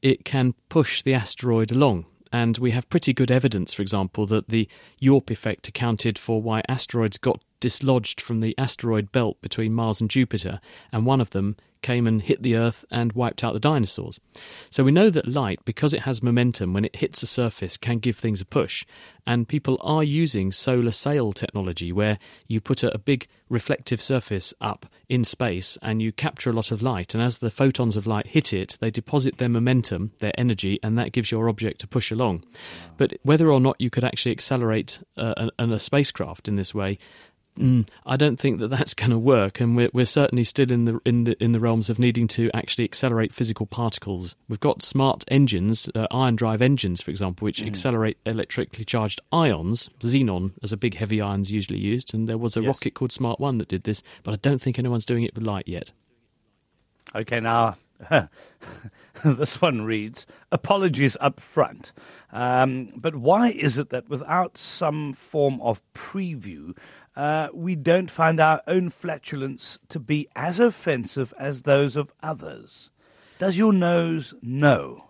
it 0.00 0.24
can 0.24 0.54
push 0.68 1.02
the 1.02 1.14
asteroid 1.14 1.70
along. 1.70 2.06
And 2.32 2.56
we 2.58 2.70
have 2.70 2.88
pretty 2.88 3.12
good 3.12 3.30
evidence, 3.30 3.74
for 3.74 3.82
example, 3.82 4.26
that 4.26 4.48
the 4.48 4.66
Yorp 5.00 5.30
effect 5.30 5.68
accounted 5.68 6.18
for 6.18 6.40
why 6.40 6.62
asteroids 6.68 7.18
got 7.18 7.42
dislodged 7.62 8.20
from 8.20 8.40
the 8.40 8.54
asteroid 8.58 9.12
belt 9.12 9.40
between 9.40 9.72
Mars 9.72 10.00
and 10.00 10.10
Jupiter, 10.10 10.60
and 10.92 11.06
one 11.06 11.20
of 11.20 11.30
them 11.30 11.56
came 11.80 12.06
and 12.06 12.22
hit 12.22 12.42
the 12.42 12.56
Earth 12.56 12.84
and 12.90 13.12
wiped 13.12 13.42
out 13.42 13.54
the 13.54 13.60
dinosaurs. 13.60 14.20
So 14.70 14.84
we 14.84 14.92
know 14.92 15.10
that 15.10 15.26
light, 15.26 15.58
because 15.64 15.92
it 15.92 16.02
has 16.02 16.22
momentum, 16.22 16.72
when 16.72 16.84
it 16.84 16.96
hits 16.96 17.22
a 17.22 17.26
surface, 17.26 17.76
can 17.76 17.98
give 17.98 18.16
things 18.16 18.40
a 18.40 18.44
push. 18.44 18.86
And 19.26 19.48
people 19.48 19.78
are 19.80 20.04
using 20.04 20.52
solar 20.52 20.92
sail 20.92 21.32
technology, 21.32 21.92
where 21.92 22.18
you 22.46 22.60
put 22.60 22.82
a, 22.84 22.94
a 22.94 22.98
big 22.98 23.26
reflective 23.48 24.00
surface 24.00 24.54
up 24.60 24.86
in 25.08 25.24
space 25.24 25.76
and 25.82 26.00
you 26.00 26.12
capture 26.12 26.50
a 26.50 26.54
lot 26.54 26.70
of 26.70 26.82
light. 26.82 27.14
And 27.14 27.22
as 27.22 27.38
the 27.38 27.50
photons 27.50 27.96
of 27.96 28.06
light 28.06 28.28
hit 28.28 28.52
it, 28.52 28.78
they 28.80 28.90
deposit 28.90 29.38
their 29.38 29.48
momentum, 29.48 30.12
their 30.20 30.32
energy, 30.38 30.78
and 30.82 30.96
that 30.98 31.12
gives 31.12 31.30
your 31.30 31.48
object 31.48 31.82
a 31.82 31.88
push 31.88 32.10
along. 32.10 32.44
But 32.96 33.14
whether 33.22 33.50
or 33.50 33.60
not 33.60 33.80
you 33.80 33.90
could 33.90 34.04
actually 34.04 34.32
accelerate 34.32 35.00
uh, 35.16 35.48
a, 35.58 35.64
a 35.64 35.78
spacecraft 35.78 36.48
in 36.48 36.56
this 36.56 36.74
way, 36.74 36.98
Mm, 37.58 37.86
I 38.06 38.16
don't 38.16 38.38
think 38.40 38.60
that 38.60 38.68
that's 38.68 38.94
going 39.00 39.10
to 39.10 39.18
work, 39.18 39.60
and 39.60 39.76
we're, 39.76 39.90
we're 39.92 40.06
certainly 40.06 40.42
still 40.44 40.72
in 40.72 40.86
the 40.86 40.98
in 41.04 41.24
the 41.24 41.42
in 41.42 41.52
the 41.52 41.60
realms 41.60 41.90
of 41.90 41.98
needing 41.98 42.26
to 42.28 42.50
actually 42.54 42.84
accelerate 42.84 43.32
physical 43.32 43.66
particles. 43.66 44.34
We've 44.48 44.58
got 44.60 44.82
smart 44.82 45.24
engines, 45.28 45.88
uh, 45.94 46.06
ion 46.10 46.36
drive 46.36 46.62
engines, 46.62 47.02
for 47.02 47.10
example, 47.10 47.44
which 47.44 47.62
accelerate 47.62 48.16
electrically 48.24 48.86
charged 48.86 49.20
ions. 49.32 49.90
Xenon, 50.00 50.52
as 50.62 50.72
a 50.72 50.78
big 50.78 50.94
heavy 50.96 51.20
ion, 51.20 51.42
is 51.42 51.52
usually 51.52 51.78
used, 51.78 52.14
and 52.14 52.26
there 52.28 52.38
was 52.38 52.56
a 52.56 52.62
Yes. 52.62 52.68
rocket 52.68 52.94
called 52.94 53.12
SMART-1 53.12 53.58
that 53.58 53.68
did 53.68 53.84
this, 53.84 54.02
but 54.22 54.32
I 54.32 54.36
don't 54.36 54.62
think 54.62 54.78
anyone's 54.78 55.04
doing 55.04 55.24
it 55.24 55.34
with 55.34 55.44
light 55.44 55.68
yet. 55.68 55.90
Okay, 57.14 57.40
now 57.40 57.76
this 59.24 59.60
one 59.60 59.82
reads 59.82 60.26
Apologies 60.50 61.16
up 61.20 61.38
front. 61.40 61.92
Um, 62.32 62.88
but 62.96 63.14
why 63.16 63.48
is 63.50 63.78
it 63.78 63.90
that 63.90 64.08
without 64.08 64.56
some 64.58 65.12
form 65.12 65.60
of 65.60 65.82
preview, 65.94 66.76
uh, 67.16 67.48
we 67.52 67.74
don't 67.74 68.10
find 68.10 68.40
our 68.40 68.62
own 68.66 68.90
flatulence 68.90 69.78
to 69.88 69.98
be 69.98 70.28
as 70.34 70.58
offensive 70.60 71.34
as 71.38 71.62
those 71.62 71.96
of 71.96 72.12
others? 72.22 72.90
Does 73.38 73.58
your 73.58 73.72
nose 73.72 74.34
know? 74.40 75.08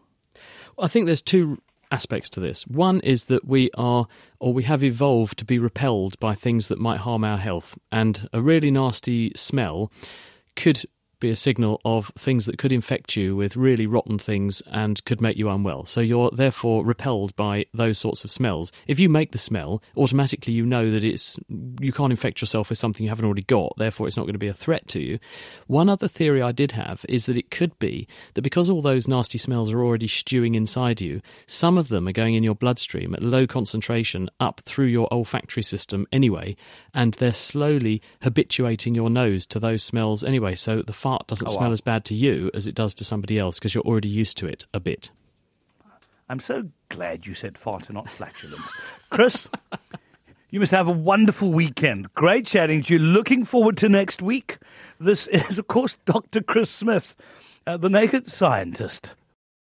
I 0.79 0.88
think 0.88 1.07
there's 1.07 1.23
two 1.23 1.61
aspects 1.91 2.31
to 2.31 2.41
this. 2.41 2.67
One 2.67 3.01
is 3.01 3.25
that 3.25 3.47
we 3.47 3.71
are, 3.75 4.07
or 4.41 4.53
we 4.53 4.62
have 4.65 4.83
evolved 4.83 5.38
to 5.38 5.45
be 5.45 5.59
repelled 5.59 6.19
by 6.19 6.35
things 6.35 6.69
that 6.69 6.79
might 6.79 7.01
harm 7.01 7.25
our 7.25 7.37
health, 7.37 7.79
and 7.93 8.29
a 8.33 8.41
really 8.41 8.71
nasty 8.71 9.33
smell 9.37 9.93
could 10.57 10.85
be 11.23 11.31
a 11.31 11.37
signal 11.37 11.81
of 11.85 12.13
things 12.19 12.45
that 12.47 12.59
could 12.59 12.73
infect 12.73 13.17
you 13.17 13.35
with 13.35 13.57
really 13.57 13.87
rotten 13.87 14.19
things 14.19 14.61
and 14.67 15.03
could 15.05 15.21
make 15.21 15.37
you 15.39 15.49
unwell. 15.49 15.85
So 15.87 16.01
you're 16.01 16.31
therefore 16.31 16.85
repelled 16.85 17.35
by 17.37 17.65
those 17.73 17.99
sorts 17.99 18.25
of 18.25 18.31
smells. 18.31 18.73
If 18.87 18.99
you 18.99 19.09
make 19.09 19.33
the 19.33 19.39
smell, 19.39 19.83
automatically 19.97 20.53
you 20.53 20.67
know 20.67 20.91
that 20.91 21.05
it's 21.05 21.39
you 21.81 21.93
can't 21.93 22.13
infect 22.13 22.43
yourself 22.43 22.69
with 22.69 22.79
something 22.79 23.05
you 23.05 23.11
haven't 23.11 23.25
already 23.25 23.43
got, 23.43 23.75
therefore 23.79 24.07
it's 24.07 24.17
not 24.17 24.25
going 24.25 24.35
to 24.35 24.39
be 24.39 24.49
a 24.49 24.55
threat 24.55 24.87
to 24.89 25.01
you. 25.01 25.19
One 25.69 25.89
other 25.89 26.09
theory 26.09 26.43
I 26.43 26.53
did 26.53 26.73
have 26.73 27.07
is 27.09 27.27
that 27.27 27.39
it 27.39 27.51
could 27.51 27.79
be 27.79 28.09
that 28.35 28.43
because 28.43 28.69
all 28.69 28.83
those 28.83 29.09
nasty 29.09 29.39
smells 29.39 29.73
are 29.73 29.83
already 29.83 30.09
stewing 30.09 30.57
inside 30.57 31.01
you, 31.01 31.23
some 31.47 31.79
of 31.79 31.89
them 31.89 32.09
are 32.09 32.13
going 32.13 32.35
in 32.35 32.43
your 32.43 32.57
bloodstream 32.57 33.15
at 33.15 33.23
low 33.23 33.47
concentration 33.47 34.29
up 34.41 34.61
through 34.65 34.87
your 34.87 35.09
olfactory 35.13 35.63
system 35.63 36.07
anyway, 36.13 36.57
and 36.93 37.15
they're 37.15 37.33
slowly 37.33 38.03
habituating 38.23 38.95
your 38.95 39.09
nose 39.09 39.47
to 39.47 39.61
those 39.61 39.85
smells 39.85 40.25
anyway. 40.25 40.55
So 40.57 40.83
the 40.83 40.93
fart 41.12 41.27
doesn't 41.27 41.48
Oh, 41.51 41.53
smell 41.53 41.68
wow. 41.68 41.72
as 41.72 41.81
bad 41.81 42.05
to 42.07 42.14
you 42.14 42.51
as 42.55 42.66
it 42.66 42.75
does 42.75 42.94
to 42.94 43.05
somebody 43.05 43.38
else 43.38 43.59
because 43.59 43.75
you're 43.75 43.85
already 43.85 44.09
used 44.09 44.37
to 44.38 44.46
it 44.46 44.66
a 44.72 44.81
bit. 44.81 45.11
I'm 46.29 46.40
so 46.40 46.68
glad 46.88 47.27
you 47.27 47.35
said 47.35 47.59
fart 47.59 47.88
and 47.88 47.94
not 47.96 48.09
flatulence. 48.09 48.72
Chris, 49.11 49.48
you 50.51 50.61
must 50.61 50.72
have 50.72 50.88
a 50.88 50.92
wonderful 50.92 51.51
weekend. 51.53 52.14
Great 52.14 52.46
chatting 52.46 52.83
to 52.85 52.94
you. 52.94 52.98
Looking 52.98 53.44
forward 53.44 53.77
to 53.79 53.88
next 53.88 54.22
week. 54.22 54.57
This 54.98 55.27
is, 55.27 55.59
of 55.59 55.66
course, 55.66 55.98
Dr. 56.07 56.40
Chris 56.42 56.70
Smith, 56.70 57.14
uh, 57.66 57.77
the 57.77 57.90
naked 57.90 58.27
scientist. 58.27 59.14